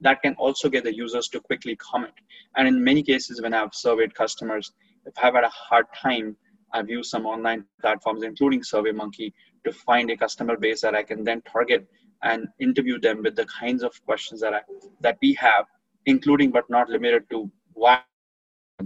that 0.00 0.22
can 0.22 0.34
also 0.34 0.68
get 0.68 0.84
the 0.84 0.94
users 0.94 1.28
to 1.28 1.40
quickly 1.40 1.76
comment. 1.76 2.14
And 2.56 2.68
in 2.68 2.82
many 2.82 3.02
cases, 3.02 3.42
when 3.42 3.54
I've 3.54 3.74
surveyed 3.74 4.14
customers, 4.14 4.72
if 5.06 5.14
I've 5.22 5.34
had 5.34 5.44
a 5.44 5.48
hard 5.48 5.86
time, 5.94 6.36
I've 6.72 6.88
used 6.88 7.10
some 7.10 7.26
online 7.26 7.64
platforms, 7.80 8.22
including 8.22 8.60
SurveyMonkey, 8.60 9.32
to 9.64 9.72
find 9.72 10.10
a 10.10 10.16
customer 10.16 10.56
base 10.56 10.80
that 10.82 10.94
I 10.94 11.02
can 11.02 11.24
then 11.24 11.42
target 11.42 11.86
and 12.22 12.46
interview 12.60 13.00
them 13.00 13.22
with 13.22 13.36
the 13.36 13.46
kinds 13.46 13.82
of 13.82 13.92
questions 14.04 14.40
that 14.40 14.54
I, 14.54 14.60
that 15.00 15.18
we 15.22 15.34
have, 15.34 15.66
including 16.06 16.50
but 16.50 16.68
not 16.68 16.88
limited 16.88 17.28
to 17.30 17.50
why 17.72 18.00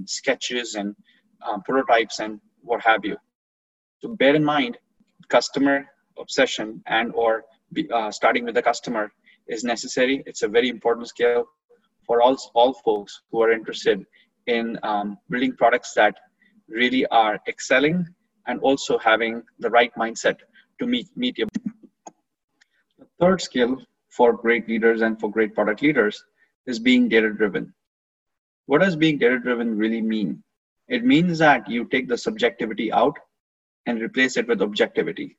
sketches 0.06 0.74
and 0.74 0.94
uh, 1.46 1.58
prototypes 1.58 2.20
and 2.20 2.40
what 2.62 2.82
have 2.82 3.04
you. 3.04 3.16
So 4.00 4.08
bear 4.08 4.34
in 4.34 4.44
mind, 4.44 4.78
customer 5.28 5.86
obsession 6.18 6.82
and 6.86 7.12
or 7.14 7.44
uh, 7.92 8.10
starting 8.10 8.44
with 8.44 8.54
the 8.54 8.62
customer 8.62 9.12
is 9.48 9.64
necessary. 9.64 10.22
It's 10.26 10.42
a 10.42 10.48
very 10.48 10.68
important 10.68 11.08
skill 11.08 11.46
for 12.06 12.22
all, 12.22 12.36
all 12.54 12.74
folks 12.74 13.22
who 13.30 13.42
are 13.42 13.52
interested 13.52 14.04
in 14.46 14.78
um, 14.82 15.18
building 15.30 15.54
products 15.56 15.92
that 15.94 16.14
really 16.68 17.06
are 17.06 17.38
excelling 17.48 18.06
and 18.46 18.60
also 18.60 18.98
having 18.98 19.42
the 19.58 19.70
right 19.70 19.92
mindset 19.94 20.36
to 20.80 20.86
meet, 20.86 21.08
meet 21.16 21.38
your. 21.38 21.48
The 22.98 23.06
third 23.20 23.40
skill 23.40 23.78
for 24.10 24.32
great 24.32 24.68
leaders 24.68 25.00
and 25.02 25.18
for 25.18 25.30
great 25.30 25.54
product 25.54 25.82
leaders 25.82 26.22
is 26.66 26.78
being 26.78 27.08
data 27.08 27.32
driven. 27.32 27.72
What 28.66 28.80
does 28.80 28.96
being 28.96 29.18
data 29.18 29.38
driven 29.38 29.76
really 29.76 30.02
mean? 30.02 30.42
It 30.88 31.04
means 31.04 31.38
that 31.38 31.68
you 31.68 31.84
take 31.86 32.08
the 32.08 32.18
subjectivity 32.18 32.92
out 32.92 33.16
and 33.86 34.00
replace 34.00 34.36
it 34.36 34.46
with 34.46 34.62
objectivity 34.62 35.36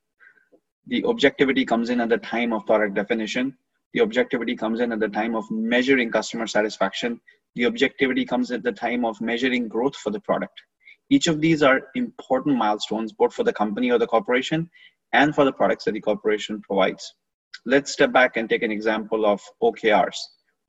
the 0.88 1.04
objectivity 1.06 1.66
comes 1.66 1.90
in 1.90 2.02
at 2.02 2.10
the 2.10 2.18
time 2.18 2.54
of 2.54 2.66
product 2.66 2.94
definition. 2.94 3.56
The 3.94 4.02
objectivity 4.02 4.56
comes 4.56 4.80
in 4.80 4.92
at 4.92 5.00
the 5.00 5.08
time 5.08 5.36
of 5.36 5.50
measuring 5.50 6.12
customer 6.12 6.48
satisfaction. 6.48 7.22
The 7.56 7.66
objectivity 7.66 8.25
comes 8.25 8.52
at 8.52 8.63
the 8.63 8.72
time 8.72 9.06
of 9.06 9.20
measuring 9.22 9.68
growth 9.68 9.96
for 9.96 10.10
the 10.10 10.20
product. 10.20 10.60
Each 11.10 11.28
of 11.28 11.42
these 11.42 11.62
are 11.62 11.82
important 11.96 12.58
milestones 12.58 13.13
both 13.13 13.34
for 13.34 13.44
the 13.44 13.54
company 13.54 13.92
or 13.92 14.00
the 14.00 14.08
corporation 14.08 14.70
and 15.13 15.34
for 15.36 15.46
the 15.46 15.54
products 15.54 15.86
that 15.86 15.94
the 15.94 16.02
corporation 16.02 16.62
provides. 16.62 17.13
Let's 17.66 17.92
step 17.92 18.12
back 18.12 18.36
and 18.36 18.50
take 18.50 18.63
an 18.63 18.72
example 18.72 19.25
of 19.25 19.42
okrs 19.62 20.16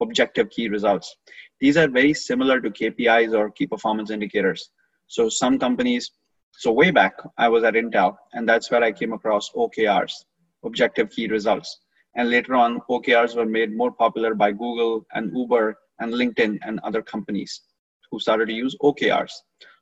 objective 0.01 0.51
key 0.51 0.69
results. 0.69 1.15
These 1.61 1.77
are 1.77 1.89
very 1.89 2.15
similar 2.15 2.61
to 2.61 2.71
kpis 2.71 3.33
or 3.33 3.51
key 3.51 3.67
performance 3.67 4.11
indicators. 4.11 4.71
So 5.07 5.29
some 5.29 5.59
companies 5.59 6.11
so 6.57 6.73
way 6.73 6.91
back, 6.91 7.15
I 7.37 7.49
was 7.49 7.65
at 7.65 7.75
Intel, 7.75 8.17
and 8.33 8.49
that's 8.49 8.71
where 8.71 8.83
I 8.83 8.93
came 8.93 9.13
across 9.13 9.51
OKRs, 9.51 10.25
Objective 10.65 11.11
Key 11.11 11.29
Results. 11.29 11.81
And 12.17 12.31
later 12.31 12.55
on, 12.55 12.81
OKRs 12.89 13.37
were 13.37 13.47
made 13.47 13.77
more 13.77 13.91
popular 13.91 14.35
by 14.35 14.53
Google 14.53 15.05
and 15.15 15.37
Uber 15.37 15.77
and 15.99 16.13
LinkedIn 16.13 16.59
and 16.63 16.81
other 16.81 17.03
companies 17.03 17.63
who 18.11 18.21
started 18.21 18.47
to 18.47 18.55
use 18.55 18.77
OKRs. 18.83 19.33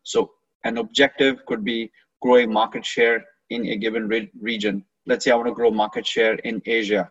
So 0.03 0.33
an 0.65 0.79
objective 0.79 1.45
could 1.47 1.63
be 1.65 1.91
growing 2.23 2.53
market 2.53 2.87
share 2.87 3.25
in 3.51 3.67
a 3.67 3.77
given 3.77 4.09
re- 4.09 4.31
region. 4.41 4.85
Let's 5.07 5.25
say 5.25 5.31
I 5.31 5.35
want 5.35 5.49
to 5.49 5.55
grow 5.55 5.71
market 5.71 6.07
share 6.07 6.35
in 6.37 6.63
Asia. 6.65 7.11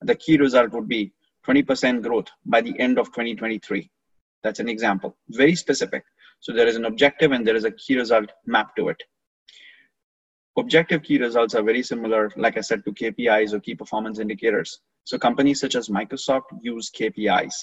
The 0.00 0.14
key 0.14 0.38
result 0.38 0.72
would 0.72 0.88
be 0.88 1.12
20% 1.46 2.02
growth 2.02 2.28
by 2.46 2.60
the 2.60 2.78
end 2.78 2.98
of 2.98 3.08
2023. 3.08 3.90
That's 4.42 4.60
an 4.60 4.68
example, 4.68 5.16
very 5.28 5.54
specific. 5.54 6.04
So 6.42 6.52
there 6.52 6.66
is 6.66 6.74
an 6.74 6.86
objective 6.86 7.30
and 7.30 7.46
there 7.46 7.54
is 7.54 7.64
a 7.64 7.70
key 7.70 7.96
result 7.96 8.30
mapped 8.46 8.76
to 8.76 8.88
it. 8.88 9.00
Objective 10.58 11.04
key 11.04 11.18
results 11.18 11.54
are 11.54 11.62
very 11.62 11.84
similar, 11.84 12.32
like 12.36 12.58
I 12.58 12.62
said, 12.62 12.84
to 12.84 12.92
KPIs 12.92 13.52
or 13.52 13.60
key 13.60 13.76
performance 13.76 14.18
indicators. 14.18 14.80
So 15.04 15.18
companies 15.18 15.60
such 15.60 15.76
as 15.76 15.88
Microsoft 15.88 16.46
use 16.60 16.90
KPIs. 16.90 17.54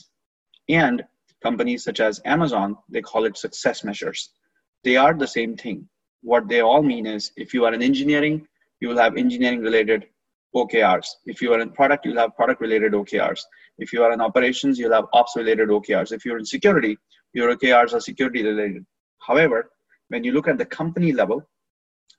And 0.69 1.03
companies 1.43 1.83
such 1.83 1.99
as 1.99 2.21
Amazon, 2.23 2.77
they 2.87 3.01
call 3.01 3.25
it 3.25 3.37
success 3.37 3.83
measures. 3.83 4.29
They 4.85 4.95
are 4.95 5.13
the 5.13 5.27
same 5.27 5.57
thing. 5.57 5.89
What 6.21 6.47
they 6.47 6.61
all 6.61 6.81
mean 6.81 7.05
is 7.05 7.33
if 7.35 7.53
you 7.53 7.65
are 7.65 7.73
in 7.73 7.83
engineering, 7.83 8.47
you 8.79 8.87
will 8.87 8.97
have 8.97 9.17
engineering 9.17 9.59
related 9.59 10.05
OKRs. 10.55 11.05
If 11.25 11.41
you 11.41 11.51
are 11.51 11.59
in 11.59 11.71
product, 11.71 12.05
you'll 12.05 12.17
have 12.17 12.33
product 12.37 12.61
related 12.61 12.93
OKRs. 12.93 13.41
If 13.77 13.91
you 13.91 14.03
are 14.03 14.13
in 14.13 14.21
operations, 14.21 14.79
you'll 14.79 14.93
have 14.93 15.05
ops 15.11 15.33
related 15.35 15.67
OKRs. 15.67 16.13
If 16.13 16.23
you're 16.23 16.39
in 16.39 16.45
security, 16.45 16.97
your 17.33 17.55
OKRs 17.55 17.93
are 17.93 17.99
security 17.99 18.43
related. 18.43 18.85
However, 19.19 19.71
when 20.09 20.23
you 20.23 20.31
look 20.31 20.47
at 20.47 20.57
the 20.57 20.65
company 20.65 21.11
level, 21.11 21.47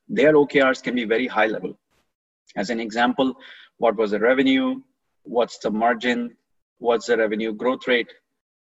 their 0.09 0.35
OKRs 0.35 0.83
can 0.83 0.95
be 0.95 1.05
very 1.05 1.27
high 1.27 1.47
level. 1.47 1.79
As 2.57 2.71
an 2.71 2.81
example, 2.81 3.35
what 3.79 3.97
was 3.97 4.11
the 4.13 4.21
revenue? 4.21 4.81
What's 5.23 5.59
the 5.59 5.71
margin? 5.71 6.37
What's 6.79 7.07
the 7.07 7.17
revenue 7.17 7.53
growth 7.53 7.87
rate? 7.87 8.13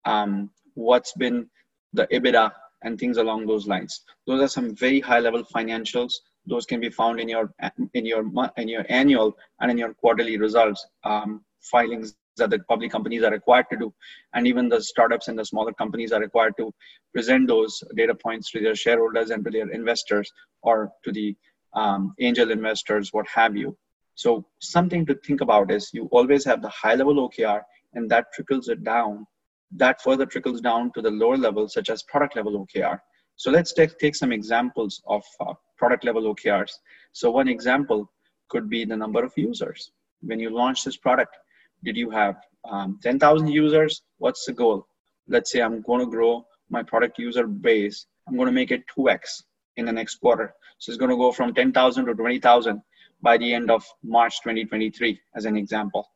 Um, 0.04 0.50
what's 0.74 1.12
been 1.14 1.48
the 1.92 2.06
EBITDA 2.08 2.50
and 2.82 2.98
things 2.98 3.18
along 3.18 3.46
those 3.46 3.66
lines. 3.66 4.02
Those 4.26 4.40
are 4.40 4.48
some 4.48 4.74
very 4.74 5.00
high 5.00 5.20
level 5.20 5.44
financials. 5.44 6.12
Those 6.46 6.66
can 6.66 6.80
be 6.80 6.88
found 6.88 7.20
in 7.20 7.28
your 7.28 7.52
in 7.94 8.06
your 8.06 8.24
in 8.56 8.68
your 8.68 8.84
annual 8.88 9.36
and 9.60 9.70
in 9.70 9.78
your 9.78 9.92
quarterly 9.94 10.38
results 10.38 10.86
um, 11.04 11.44
filings 11.60 12.14
that 12.36 12.50
the 12.50 12.58
public 12.68 12.90
companies 12.90 13.22
are 13.22 13.30
required 13.30 13.66
to 13.70 13.76
do. 13.76 13.94
And 14.34 14.46
even 14.46 14.68
the 14.68 14.82
startups 14.82 15.28
and 15.28 15.38
the 15.38 15.44
smaller 15.44 15.72
companies 15.72 16.12
are 16.12 16.20
required 16.20 16.54
to 16.58 16.72
present 17.12 17.48
those 17.48 17.82
data 17.96 18.14
points 18.14 18.50
to 18.52 18.60
their 18.60 18.74
shareholders 18.74 19.30
and 19.30 19.44
to 19.44 19.50
their 19.50 19.70
investors 19.70 20.32
or 20.62 20.92
to 21.04 21.12
the 21.12 21.36
um, 21.74 22.14
angel 22.20 22.50
investors 22.50 23.12
what 23.12 23.26
have 23.28 23.56
you. 23.56 23.76
So 24.14 24.44
something 24.60 25.06
to 25.06 25.14
think 25.14 25.40
about 25.40 25.70
is 25.70 25.90
you 25.92 26.08
always 26.12 26.44
have 26.44 26.62
the 26.62 26.68
high 26.68 26.94
level 26.94 27.28
okr 27.28 27.62
and 27.94 28.10
that 28.10 28.26
trickles 28.34 28.68
it 28.68 28.84
down 28.84 29.26
that 29.72 30.02
further 30.02 30.26
trickles 30.26 30.60
down 30.60 30.90
to 30.92 31.00
the 31.00 31.10
lower 31.10 31.36
level 31.36 31.68
such 31.68 31.90
as 31.90 32.02
product 32.02 32.36
level 32.36 32.66
okr 32.66 32.98
so 33.36 33.50
let's 33.50 33.72
take, 33.72 33.96
take 33.98 34.16
some 34.16 34.32
examples 34.32 35.00
of 35.06 35.22
uh, 35.40 35.54
product 35.78 36.04
level 36.04 36.34
okrs 36.34 36.72
so 37.12 37.30
one 37.30 37.48
example 37.48 38.10
could 38.50 38.68
be 38.68 38.84
the 38.84 38.96
number 38.96 39.24
of 39.24 39.32
users. 39.36 39.92
When 40.20 40.38
you 40.38 40.50
launch 40.50 40.84
this 40.84 40.96
product 40.96 41.36
did 41.84 41.96
you 41.96 42.10
have 42.10 42.36
um, 42.70 42.98
10,000 43.02 43.48
users? 43.48 44.02
What's 44.18 44.44
the 44.44 44.52
goal? 44.52 44.86
Let's 45.28 45.50
say 45.50 45.60
I'm 45.60 45.82
going 45.82 46.00
to 46.00 46.10
grow 46.10 46.46
my 46.68 46.82
product 46.82 47.18
user 47.18 47.46
base. 47.46 48.06
I'm 48.28 48.36
going 48.36 48.46
to 48.46 48.52
make 48.52 48.70
it 48.70 48.84
2x 48.96 49.42
in 49.76 49.86
the 49.86 49.92
next 49.92 50.16
quarter. 50.16 50.54
So 50.78 50.90
it's 50.90 50.98
going 50.98 51.10
to 51.10 51.16
go 51.16 51.32
from 51.32 51.54
10,000 51.54 52.06
to 52.06 52.14
20,000 52.14 52.82
by 53.22 53.36
the 53.36 53.52
end 53.52 53.70
of 53.70 53.84
March 54.02 54.40
2023, 54.40 55.20
as 55.34 55.44
an 55.44 55.56
example. 55.56 56.06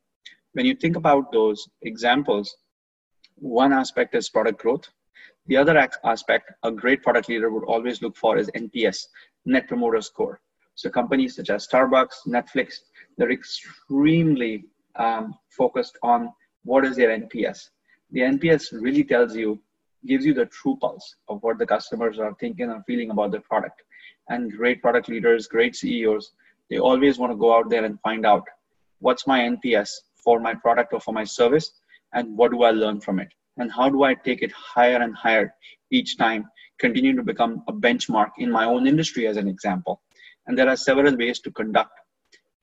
When 0.52 0.66
you 0.66 0.74
think 0.74 0.96
about 0.96 1.32
those 1.32 1.68
examples, 1.82 2.56
one 3.36 3.72
aspect 3.72 4.14
is 4.14 4.28
product 4.28 4.60
growth. 4.60 4.88
The 5.46 5.56
other 5.56 5.76
aspect 6.04 6.52
a 6.62 6.70
great 6.70 7.02
product 7.02 7.28
leader 7.28 7.50
would 7.50 7.64
always 7.64 8.00
look 8.00 8.16
for 8.16 8.38
is 8.38 8.50
NPS, 8.56 9.06
Net 9.44 9.68
Promoter 9.68 10.00
Score. 10.00 10.40
So 10.74 10.88
companies 10.88 11.36
such 11.36 11.50
as 11.50 11.68
Starbucks, 11.68 12.26
Netflix, 12.26 12.76
they're 13.16 13.30
extremely 13.30 14.64
um, 14.96 15.34
focused 15.50 15.98
on 16.02 16.32
what 16.64 16.84
is 16.84 16.96
their 16.96 17.16
NPS. 17.18 17.70
The 18.10 18.20
NPS 18.20 18.72
really 18.72 19.04
tells 19.04 19.34
you, 19.34 19.60
gives 20.06 20.24
you 20.24 20.34
the 20.34 20.46
true 20.46 20.76
pulse 20.80 21.16
of 21.28 21.42
what 21.42 21.58
the 21.58 21.66
customers 21.66 22.18
are 22.18 22.34
thinking 22.38 22.70
and 22.70 22.84
feeling 22.86 23.10
about 23.10 23.32
the 23.32 23.40
product. 23.40 23.82
And 24.28 24.52
great 24.52 24.82
product 24.82 25.08
leaders, 25.08 25.46
great 25.46 25.76
CEOs, 25.76 26.32
they 26.70 26.78
always 26.78 27.18
want 27.18 27.32
to 27.32 27.36
go 27.36 27.56
out 27.56 27.70
there 27.70 27.84
and 27.84 28.00
find 28.00 28.24
out 28.24 28.44
what's 29.00 29.26
my 29.26 29.40
NPS 29.40 29.90
for 30.16 30.40
my 30.40 30.54
product 30.54 30.92
or 30.92 31.00
for 31.00 31.12
my 31.12 31.24
service, 31.24 31.72
and 32.14 32.36
what 32.36 32.50
do 32.50 32.62
I 32.62 32.70
learn 32.70 33.00
from 33.00 33.18
it, 33.18 33.28
and 33.58 33.70
how 33.70 33.90
do 33.90 34.02
I 34.04 34.14
take 34.14 34.42
it 34.42 34.52
higher 34.52 34.96
and 35.02 35.14
higher 35.14 35.54
each 35.90 36.16
time, 36.16 36.48
continue 36.78 37.14
to 37.14 37.22
become 37.22 37.62
a 37.68 37.72
benchmark 37.72 38.30
in 38.38 38.50
my 38.50 38.64
own 38.64 38.86
industry, 38.86 39.26
as 39.26 39.36
an 39.36 39.48
example. 39.48 40.00
And 40.46 40.58
there 40.58 40.68
are 40.68 40.76
several 40.76 41.16
ways 41.16 41.40
to 41.40 41.50
conduct 41.50 41.92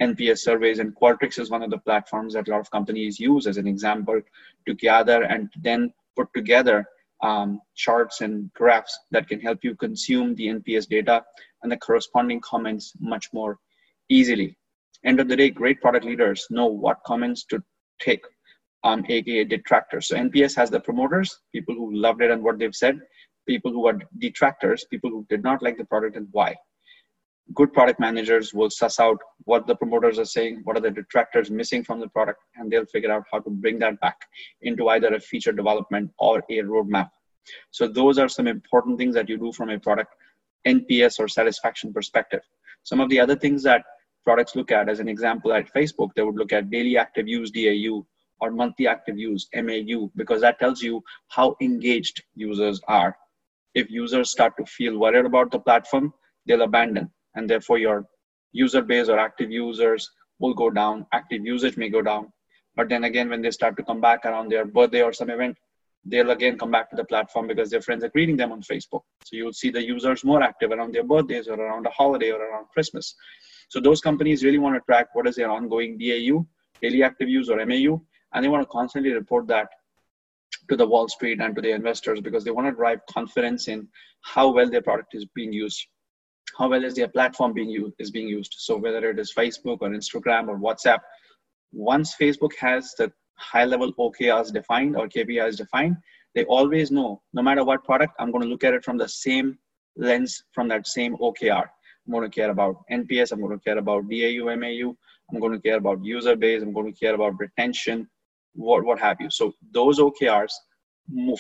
NPS 0.01 0.39
surveys, 0.39 0.79
and 0.79 0.96
Qualtrics 0.96 1.39
is 1.39 1.51
one 1.51 1.62
of 1.62 1.70
the 1.70 1.77
platforms 1.77 2.34
that 2.34 2.48
a 2.48 2.51
lot 2.51 2.60
of 2.60 2.72
companies 2.72 3.20
use 3.20 3.46
as 3.46 3.58
an 3.58 3.67
example 3.67 4.20
to 4.67 4.74
gather 4.74 5.24
and 5.24 5.50
then 5.62 5.93
put 6.15 6.27
together 6.36 6.86
um, 7.22 7.62
charts 7.75 8.22
and 8.22 8.51
graphs 8.53 8.98
that 9.12 9.27
can 9.27 9.39
help 9.39 9.60
you 9.63 9.75
consume 9.75 10.34
the 10.36 10.48
NPS 10.48 10.88
data 10.88 11.24
and 11.62 11.72
the 11.72 11.77
corresponding 11.77 12.41
comments 12.41 12.93
much 13.00 13.27
more 13.31 13.60
easily. 14.10 14.58
End 15.05 15.20
of 15.20 15.27
the 15.27 15.36
day, 15.36 15.50
great 15.51 15.81
product 15.81 16.05
leaders 16.05 16.48
know 16.50 16.65
what 16.65 16.98
comments 17.05 17.46
to 17.46 17.62
take, 18.00 18.24
um, 18.84 19.05
aka 19.08 19.43
detractors. 19.43 20.08
So 20.08 20.15
NPS 20.15 20.55
has 20.55 20.72
the 20.72 20.79
promoters, 20.79 21.39
people 21.53 21.75
who 21.75 21.93
loved 21.93 22.24
it 22.24 22.31
and 22.31 22.43
what 22.43 22.58
they've 22.58 22.75
said, 22.75 23.00
people 23.48 23.72
who 23.72 23.86
are 23.88 24.00
detractors, 24.17 24.86
people 24.89 25.12
who 25.12 25.25
did 25.29 25.43
not 25.43 25.62
like 25.62 25.77
the 25.77 25.86
product 25.86 26.15
and 26.17 26.27
why 26.31 26.55
good 27.53 27.74
product 27.74 28.00
managers 28.00 28.53
will 28.53 28.70
suss 28.70 29.00
out 29.00 29.17
what 29.46 29.67
the 29.67 29.75
promoters 29.75 30.20
are 30.20 30.25
saying, 30.25 30.62
what 30.63 30.77
are 30.77 30.81
the 30.81 30.91
detractors 30.91 31.50
missing 31.50 31.84
from 31.84 32.00
the 32.00 32.08
product, 32.10 32.39
and 32.55 32.72
they'll 32.72 32.86
figure 32.86 33.12
out 33.12 33.24
how 33.31 33.39
to 33.39 33.50
bring 33.50 33.79
that 33.79 34.00
back 34.00 34.17
into 34.62 34.89
either 34.89 35.13
a 35.13 35.20
feature 35.20 35.51
development 35.51 36.12
or 36.20 36.39
a 36.50 36.60
roadmap. 36.60 37.10
So 37.72 37.88
those 37.88 38.17
are 38.17 38.29
some 38.29 38.48
important 38.48 38.98
things 38.98 39.15
that 39.15 39.29
you 39.29 39.38
do 39.38 39.51
from 39.51 39.70
a 39.70 39.79
product 39.79 40.13
NPS 40.67 41.20
or 41.20 41.27
satisfaction 41.27 41.91
perspective. 41.91 42.41
Some 42.84 43.00
of 43.00 43.10
the 43.10 43.20
other 43.20 43.36
things 43.36 43.63
that 43.63 43.84
products 44.24 44.55
look 44.55 44.72
at, 44.72 44.89
as 44.89 45.00
an 45.00 45.10
example 45.10 45.51
at 45.51 45.74
Facebook, 45.74 46.10
they 46.15 46.22
would 46.22 46.36
look 46.36 46.53
at 46.53 46.70
daily 46.70 46.98
active 46.98 47.27
use 47.27 47.50
DAU 47.50 48.05
or 48.39 48.51
monthly 48.51 48.88
active 48.88 49.17
use 49.17 49.48
MAU 49.55 50.10
because 50.15 50.41
that 50.41 50.60
tells 50.60 50.81
you 50.81 51.03
how 51.29 51.55
engaged 51.62 52.24
users 52.36 52.79
are. 52.88 53.15
If 53.74 53.89
users 53.89 54.31
start 54.31 54.53
to 54.58 54.65
feel 54.65 55.00
worried 55.00 55.25
about 55.25 55.51
the 55.51 55.60
platform, 55.60 56.13
they'll 56.46 56.63
abandon 56.63 57.10
and 57.35 57.50
therefore 57.50 57.77
your 57.77 58.05
user 58.51 58.81
base 58.81 59.09
or 59.09 59.19
active 59.19 59.51
users 59.51 60.09
will 60.39 60.53
go 60.53 60.69
down. 60.69 61.05
Active 61.13 61.45
usage 61.45 61.77
may 61.77 61.89
go 61.89 62.01
down. 62.01 62.31
But 62.75 62.89
then 62.89 63.03
again 63.03 63.29
when 63.29 63.41
they 63.41 63.51
start 63.51 63.77
to 63.77 63.83
come 63.83 64.01
back 64.01 64.25
around 64.25 64.50
their 64.50 64.65
birthday 64.65 65.01
or 65.01 65.13
some 65.13 65.29
event 65.29 65.57
they'll 66.05 66.31
again 66.31 66.57
come 66.57 66.71
back 66.71 66.89
to 66.89 66.95
the 66.95 67.03
platform 67.03 67.47
because 67.47 67.69
their 67.69 67.81
friends 67.81 68.03
are 68.03 68.09
greeting 68.09 68.38
them 68.38 68.51
on 68.51 68.61
facebook. 68.61 69.01
So 69.23 69.35
you'll 69.35 69.53
see 69.53 69.69
the 69.69 69.85
users 69.85 70.23
more 70.23 70.41
active 70.41 70.71
around 70.71 70.93
their 70.93 71.03
birthdays 71.03 71.47
or 71.47 71.53
around 71.53 71.85
a 71.85 71.91
holiday 71.91 72.31
or 72.31 72.41
around 72.41 72.67
christmas. 72.73 73.15
So 73.69 73.79
those 73.79 74.01
companies 74.01 74.43
really 74.43 74.57
want 74.57 74.75
to 74.75 74.81
track 74.81 75.07
what 75.13 75.27
is 75.27 75.35
their 75.35 75.51
ongoing 75.51 75.97
dau 75.97 76.45
daily 76.81 77.03
active 77.03 77.29
use 77.29 77.50
or 77.50 77.63
mau 77.65 78.01
and 78.33 78.43
they 78.43 78.50
want 78.50 78.63
to 78.63 78.69
constantly 78.69 79.11
report 79.11 79.47
that 79.47 79.69
to 80.69 80.75
the 80.75 80.85
wall 80.85 81.07
street 81.07 81.39
and 81.39 81.55
to 81.55 81.61
the 81.61 81.71
investors 81.71 82.19
because 82.21 82.43
they 82.43 82.51
want 82.51 82.67
to 82.67 82.71
drive 82.71 83.00
confidence 83.09 83.67
in 83.67 83.88
how 84.21 84.50
well 84.50 84.69
their 84.69 84.81
product 84.81 85.13
is 85.13 85.25
being 85.35 85.53
used 85.53 85.85
how 86.58 86.70
well 86.70 86.84
is 86.84 86.96
their 86.96 87.08
platform 87.08 87.53
being 87.53 87.70
used 87.70 87.96
is 88.00 88.12
being 88.12 88.27
used? 88.27 88.55
So 88.58 88.77
whether 88.77 89.10
it 89.10 89.20
is 89.20 89.34
facebook 89.34 89.77
or 89.81 89.89
instagram 89.89 90.48
or 90.48 90.58
whatsapp 90.58 91.00
once 91.72 92.15
facebook 92.22 92.55
has 92.59 92.94
the 92.98 93.11
high 93.35 93.66
level 93.66 93.94
okrs 93.94 94.51
defined 94.53 94.96
or 94.96 95.07
kpis 95.07 95.57
defined 95.57 95.96
they 96.35 96.44
always 96.46 96.92
know 96.92 97.22
no 97.33 97.42
matter 97.42 97.64
what 97.64 97.83
product 97.83 98.14
i'm 98.20 98.31
going 98.31 98.44
to 98.44 98.48
look 98.48 98.64
at 98.64 98.74
it 98.74 98.83
from 98.83 98.98
the 98.98 99.07
same 99.07 99.57
lens 99.96 100.44
from 100.53 100.68
that 100.68 100.85
same 100.85 101.16
okr 101.18 101.64
i'm 101.64 102.11
going 102.11 102.29
to 102.29 102.35
care 102.40 102.51
about 102.51 102.75
nps 102.92 103.31
i'm 103.31 103.40
going 103.40 103.57
to 103.57 103.64
care 103.64 103.77
about 103.77 104.03
dau 104.09 104.55
mau 104.64 104.94
i'm 105.31 105.40
going 105.40 105.53
to 105.53 105.61
care 105.61 105.77
about 105.77 106.03
user 106.03 106.35
base 106.35 106.61
i'm 106.61 106.74
going 106.74 106.92
to 106.94 107.00
care 107.00 107.16
about 107.16 107.40
retention 107.40 108.07
what, 108.53 108.83
what 108.83 109.00
have 109.00 109.18
you. 109.20 109.29
So 109.29 109.53
those 109.74 110.00
okrs 110.00 110.51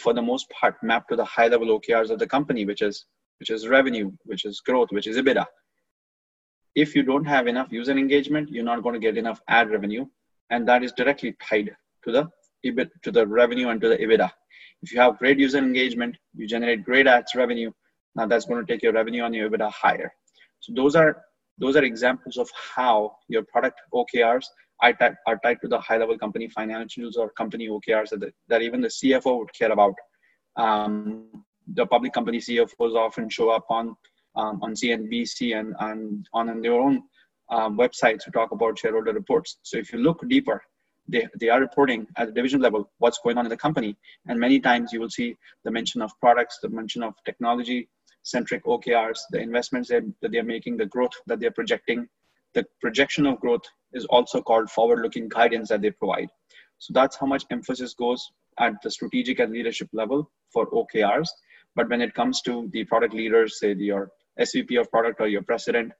for 0.01 0.13
the 0.13 0.21
most 0.21 0.49
part 0.49 0.75
map 0.81 1.07
to 1.07 1.15
the 1.15 1.25
high 1.25 1.47
level 1.47 1.79
okrs 1.79 2.09
of 2.09 2.19
the 2.19 2.27
company 2.27 2.65
which 2.65 2.81
is 2.81 3.05
which 3.41 3.49
is 3.49 3.67
revenue, 3.67 4.11
which 4.25 4.45
is 4.45 4.59
growth, 4.59 4.89
which 4.91 5.07
is 5.07 5.17
EBITDA. 5.17 5.45
If 6.75 6.95
you 6.95 7.01
don't 7.01 7.25
have 7.25 7.47
enough 7.47 7.71
user 7.71 7.97
engagement, 7.97 8.51
you're 8.51 8.63
not 8.71 8.83
going 8.83 8.93
to 8.93 8.99
get 8.99 9.17
enough 9.17 9.41
ad 9.47 9.71
revenue, 9.71 10.05
and 10.51 10.67
that 10.67 10.83
is 10.83 10.91
directly 10.91 11.35
tied 11.41 11.75
to 12.03 12.11
the 12.11 12.29
EBIT, 12.63 12.91
to 13.01 13.11
the 13.11 13.25
revenue 13.25 13.69
and 13.69 13.81
to 13.81 13.89
the 13.89 13.97
EBITDA. 13.97 14.29
If 14.83 14.93
you 14.93 15.01
have 15.01 15.17
great 15.17 15.39
user 15.39 15.57
engagement, 15.57 16.15
you 16.35 16.47
generate 16.47 16.85
great 16.85 17.07
ads 17.07 17.33
revenue. 17.33 17.71
Now 18.13 18.27
that's 18.27 18.45
going 18.45 18.63
to 18.63 18.71
take 18.71 18.83
your 18.83 18.93
revenue 18.93 19.25
and 19.25 19.33
your 19.33 19.49
EBITDA 19.49 19.71
higher. 19.71 20.13
So 20.59 20.73
those 20.75 20.95
are 20.95 21.23
those 21.57 21.75
are 21.75 21.83
examples 21.83 22.37
of 22.37 22.47
how 22.75 23.15
your 23.27 23.43
product 23.43 23.81
OKRs 23.91 24.45
are 24.83 24.93
tied, 24.93 25.15
are 25.25 25.39
tied 25.43 25.61
to 25.61 25.67
the 25.67 25.79
high 25.79 25.97
level 25.97 26.17
company 26.17 26.47
financials 26.47 27.17
or 27.17 27.31
company 27.31 27.67
OKRs 27.69 28.09
that, 28.09 28.33
that 28.49 28.61
even 28.61 28.81
the 28.81 28.87
CFO 28.87 29.39
would 29.39 29.53
care 29.53 29.71
about. 29.71 29.95
Um, 30.57 31.43
the 31.73 31.85
public 31.85 32.13
company 32.13 32.39
CFOs 32.39 32.95
often 32.95 33.29
show 33.29 33.49
up 33.49 33.65
on 33.69 33.95
um, 34.35 34.59
on 34.61 34.73
CNBC 34.73 35.59
and, 35.59 35.75
and 35.79 36.27
on 36.33 36.61
their 36.61 36.73
own 36.73 37.03
um, 37.49 37.77
websites 37.77 38.23
to 38.23 38.31
talk 38.31 38.51
about 38.51 38.79
shareholder 38.79 39.13
reports. 39.13 39.57
So 39.63 39.77
if 39.77 39.91
you 39.91 39.99
look 39.99 40.27
deeper, 40.29 40.63
they, 41.07 41.27
they 41.39 41.49
are 41.49 41.59
reporting 41.59 42.07
at 42.15 42.27
the 42.27 42.33
division 42.33 42.61
level 42.61 42.89
what's 42.99 43.19
going 43.19 43.37
on 43.37 43.45
in 43.45 43.49
the 43.49 43.57
company. 43.57 43.97
And 44.27 44.39
many 44.39 44.59
times 44.59 44.93
you 44.93 45.01
will 45.01 45.09
see 45.09 45.35
the 45.65 45.71
mention 45.71 46.01
of 46.01 46.17
products, 46.19 46.59
the 46.61 46.69
mention 46.69 47.03
of 47.03 47.13
technology 47.25 47.89
centric 48.23 48.63
OKRs, 48.65 49.19
the 49.31 49.39
investments 49.39 49.89
that, 49.89 50.03
that 50.21 50.31
they're 50.31 50.43
making, 50.43 50.77
the 50.77 50.85
growth 50.85 51.11
that 51.27 51.39
they're 51.39 51.51
projecting. 51.51 52.07
The 52.53 52.65
projection 52.79 53.25
of 53.25 53.39
growth 53.39 53.63
is 53.93 54.05
also 54.05 54.41
called 54.41 54.69
forward 54.69 55.01
looking 55.01 55.27
guidance 55.27 55.69
that 55.69 55.81
they 55.81 55.91
provide. 55.91 56.29
So 56.77 56.93
that's 56.93 57.17
how 57.17 57.25
much 57.25 57.45
emphasis 57.49 57.93
goes 57.93 58.31
at 58.59 58.73
the 58.83 58.91
strategic 58.91 59.39
and 59.39 59.51
leadership 59.51 59.89
level 59.93 60.29
for 60.51 60.69
OKRs. 60.69 61.29
But 61.75 61.89
when 61.89 62.01
it 62.01 62.13
comes 62.13 62.41
to 62.41 62.69
the 62.73 62.83
product 62.85 63.13
leaders, 63.13 63.59
say 63.59 63.73
your 63.73 64.11
SVP 64.39 64.79
of 64.79 64.91
product 64.91 65.21
or 65.21 65.27
your 65.27 65.43
president, 65.43 65.93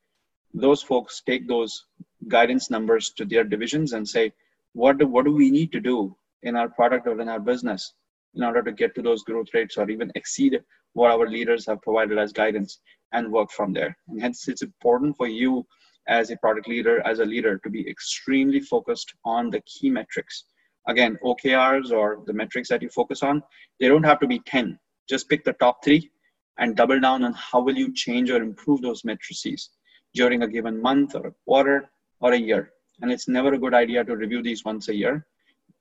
those 0.54 0.82
folks 0.82 1.22
take 1.26 1.48
those 1.48 1.86
guidance 2.28 2.70
numbers 2.70 3.12
to 3.18 3.26
their 3.26 3.44
divisions 3.44 3.94
and 3.94 4.08
say, 4.08 4.34
what 4.74 4.98
do, 4.98 5.08
what 5.08 5.26
do 5.26 5.34
we 5.34 5.50
need 5.50 5.72
to 5.72 5.80
do 5.80 6.16
in 6.44 6.56
our 6.56 6.70
product 6.70 7.08
or 7.08 7.20
in 7.22 7.30
our 7.30 7.40
business 7.40 7.94
in 8.36 8.44
order 8.44 8.62
to 8.62 8.72
get 8.72 8.96
to 8.96 9.02
those 9.02 9.24
growth 9.24 9.48
rates 9.54 9.78
or 9.78 9.90
even 9.90 10.12
exceed 10.16 10.60
what 10.94 11.12
our 11.12 11.28
leaders 11.28 11.66
have 11.66 11.82
provided 11.82 12.18
as 12.18 12.34
guidance 12.34 12.80
and 13.14 13.32
work 13.32 13.52
from 13.52 13.74
there. 13.74 13.98
And 14.08 14.22
hence, 14.22 14.48
it's 14.48 14.62
important 14.62 15.16
for 15.18 15.28
you 15.28 15.66
as 16.08 16.32
a 16.32 16.38
product 16.38 16.68
leader, 16.68 17.06
as 17.06 17.20
a 17.20 17.26
leader, 17.26 17.60
to 17.60 17.70
be 17.70 17.88
extremely 17.88 18.60
focused 18.60 19.14
on 19.24 19.50
the 19.50 19.62
key 19.62 19.90
metrics. 19.90 20.46
Again, 20.88 21.18
OKRs 21.24 21.92
or 21.92 22.24
the 22.26 22.34
metrics 22.34 22.70
that 22.70 22.82
you 22.82 22.90
focus 22.90 23.22
on, 23.24 23.44
they 23.80 23.88
don't 23.88 24.04
have 24.04 24.20
to 24.20 24.28
be 24.28 24.40
10 24.40 24.80
just 25.10 25.30
pick 25.30 25.44
the 25.44 25.54
top 25.54 25.84
three 25.84 26.12
and 26.58 26.76
double 26.76 27.00
down 27.00 27.24
on 27.24 27.34
how 27.34 27.62
will 27.62 27.76
you 27.76 27.94
change 27.94 28.30
or 28.30 28.42
improve 28.42 28.82
those 28.82 29.04
matrices 29.04 29.70
during 30.14 30.44
a 30.44 30.48
given 30.48 30.82
month 30.82 31.16
or 31.16 31.28
a 31.28 31.34
quarter 31.46 31.90
or 32.20 32.34
a 32.34 32.38
year. 32.38 32.72
And 33.02 33.12
it's 33.12 33.28
never 33.28 33.54
a 33.54 33.58
good 33.58 33.74
idea 33.74 34.04
to 34.04 34.16
review 34.16 34.44
these 34.44 34.64
once 34.64 34.90
a 34.90 34.96
year. 34.96 35.26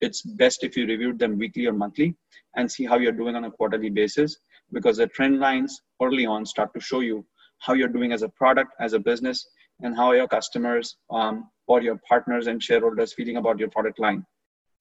It's 0.01 0.23
best 0.23 0.65
if 0.65 0.77
you 0.77 0.87
review 0.87 1.13
them 1.13 1.37
weekly 1.37 1.67
or 1.67 1.73
monthly 1.73 2.15
and 2.57 2.71
see 2.71 2.85
how 2.87 2.99
you're 2.99 3.13
doing 3.13 3.37
on 3.37 3.45
a 3.45 3.51
quarterly 3.51 3.91
basis 3.91 4.37
because 4.73 4.97
the 4.97 5.07
trend 5.09 5.41
lines 5.41 5.83
early 6.03 6.27
on 6.27 6.47
start 6.47 6.73
to 6.75 6.81
show 6.81 7.01
you 7.01 7.27
how 7.59 7.75
you're 7.75 7.89
doing 7.89 8.13
as 8.13 8.23
a 8.23 8.29
product, 8.29 8.73
as 8.81 8.95
a 8.95 8.99
business, 8.99 9.47
and 9.81 9.95
how 9.95 10.13
your 10.13 10.29
customers 10.29 10.97
um, 11.11 11.51
or 11.67 11.83
your 11.83 12.01
partners 12.09 12.47
and 12.47 12.63
shareholders 12.63 13.13
feeling 13.13 13.37
about 13.37 13.59
your 13.59 13.69
product 13.69 13.99
line. 13.99 14.25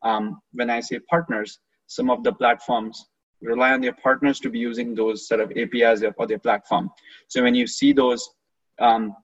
Um, 0.04 0.40
when 0.54 0.70
I 0.70 0.80
say 0.80 1.00
partners, 1.10 1.60
some 1.88 2.10
of 2.10 2.24
the 2.24 2.32
platforms 2.32 3.06
rely 3.42 3.72
on 3.72 3.82
their 3.82 3.94
partners 3.94 4.40
to 4.42 4.50
be 4.50 4.60
using 4.60 4.96
those 4.96 5.28
set 5.28 5.40
of 5.40 5.52
APIs 5.52 6.04
for 6.16 6.28
their 6.28 6.40
platform. 6.40 6.90
So 7.28 7.44
when 7.44 7.56
you 7.56 7.68
see 7.68 7.94
those 7.94 8.30
um, 8.80 9.16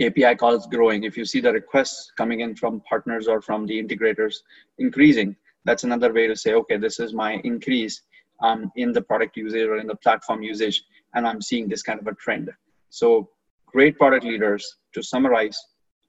API 0.00 0.36
calls 0.36 0.66
growing, 0.66 1.04
if 1.04 1.16
you 1.16 1.24
see 1.24 1.40
the 1.40 1.52
requests 1.52 2.12
coming 2.16 2.40
in 2.40 2.54
from 2.54 2.80
partners 2.88 3.26
or 3.26 3.40
from 3.40 3.66
the 3.66 3.82
integrators 3.82 4.36
increasing, 4.78 5.34
that's 5.64 5.84
another 5.84 6.12
way 6.12 6.26
to 6.26 6.36
say, 6.36 6.54
okay, 6.54 6.76
this 6.76 7.00
is 7.00 7.12
my 7.12 7.40
increase 7.44 8.02
um, 8.40 8.70
in 8.76 8.92
the 8.92 9.02
product 9.02 9.36
usage 9.36 9.66
or 9.66 9.78
in 9.78 9.86
the 9.86 9.96
platform 9.96 10.42
usage, 10.42 10.84
and 11.14 11.26
I'm 11.26 11.42
seeing 11.42 11.68
this 11.68 11.82
kind 11.82 12.00
of 12.00 12.06
a 12.06 12.14
trend. 12.14 12.50
So 12.90 13.30
great 13.66 13.98
product 13.98 14.24
leaders, 14.24 14.76
to 14.94 15.02
summarize, 15.02 15.58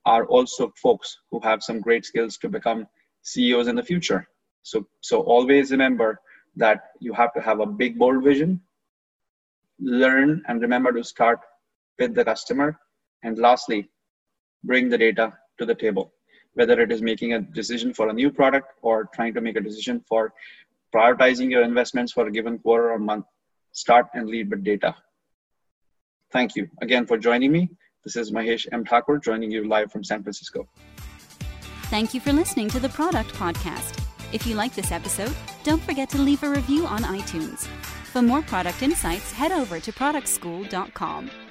are 0.06 0.26
also 0.28 0.72
folks 0.82 1.18
who 1.32 1.40
have 1.42 1.62
some 1.64 1.82
great 1.82 2.06
skills 2.06 2.38
to 2.38 2.50
become 2.50 2.88
CEOs 3.24 3.68
in 3.68 3.76
the 3.76 3.84
future. 3.84 4.28
So, 4.64 4.88
so 5.02 5.22
always 5.22 5.72
remember 5.72 6.20
that 6.60 6.92
you 7.00 7.14
have 7.14 7.34
to 7.34 7.42
have 7.42 7.60
a 7.60 7.66
big, 7.66 7.98
bold 7.98 8.24
vision, 8.24 8.62
learn 9.80 10.44
and 10.48 10.62
remember 10.62 10.92
to 10.92 11.04
start 11.04 11.40
with 11.98 12.14
the 12.14 12.26
customer. 12.26 12.78
And 13.24 13.38
lastly, 13.38 13.90
bring 14.64 14.90
the 14.90 14.98
data 14.98 15.34
to 15.58 15.66
the 15.66 15.76
table, 15.76 16.14
whether 16.54 16.80
it 16.82 16.92
is 16.92 17.02
making 17.02 17.34
a 17.34 17.42
decision 17.42 17.94
for 17.94 18.10
a 18.10 18.14
new 18.14 18.32
product 18.32 18.74
or 18.82 19.10
trying 19.14 19.34
to 19.34 19.42
make 19.42 19.56
a 19.56 19.62
decision 19.62 20.04
for 20.08 20.34
prioritizing 20.94 21.50
your 21.50 21.64
investments 21.64 22.12
for 22.12 22.28
a 22.28 22.32
given 22.32 22.60
quarter 22.60 22.92
or 22.92 23.00
month. 23.00 23.26
Start 23.72 24.08
and 24.14 24.28
lead 24.28 24.50
with 24.50 24.64
data. 24.64 24.96
Thank 26.32 26.56
you 26.56 26.68
again 26.82 27.06
for 27.06 27.18
joining 27.18 27.52
me. 27.52 27.70
This 28.04 28.16
is 28.16 28.32
Mahesh 28.32 28.68
M. 28.72 28.86
Thakur 28.86 29.18
joining 29.18 29.52
you 29.52 29.68
live 29.68 29.92
from 29.92 30.04
San 30.04 30.24
Francisco. 30.24 30.68
Thank 31.90 32.14
you 32.14 32.20
for 32.20 32.34
listening 32.34 32.70
to 32.70 32.80
the 32.80 32.90
Product 32.90 33.34
Podcast. 33.34 34.04
If 34.32 34.46
you 34.46 34.56
like 34.56 34.76
this 34.76 34.92
episode, 34.92 35.36
don't 35.64 35.82
forget 35.82 36.10
to 36.10 36.22
leave 36.22 36.44
a 36.44 36.50
review 36.50 36.86
on 36.86 37.04
iTunes. 37.04 37.68
For 38.12 38.22
more 38.22 38.42
product 38.42 38.82
insights, 38.82 39.32
head 39.32 39.52
over 39.52 39.80
to 39.80 39.92
productschool.com. 39.92 41.49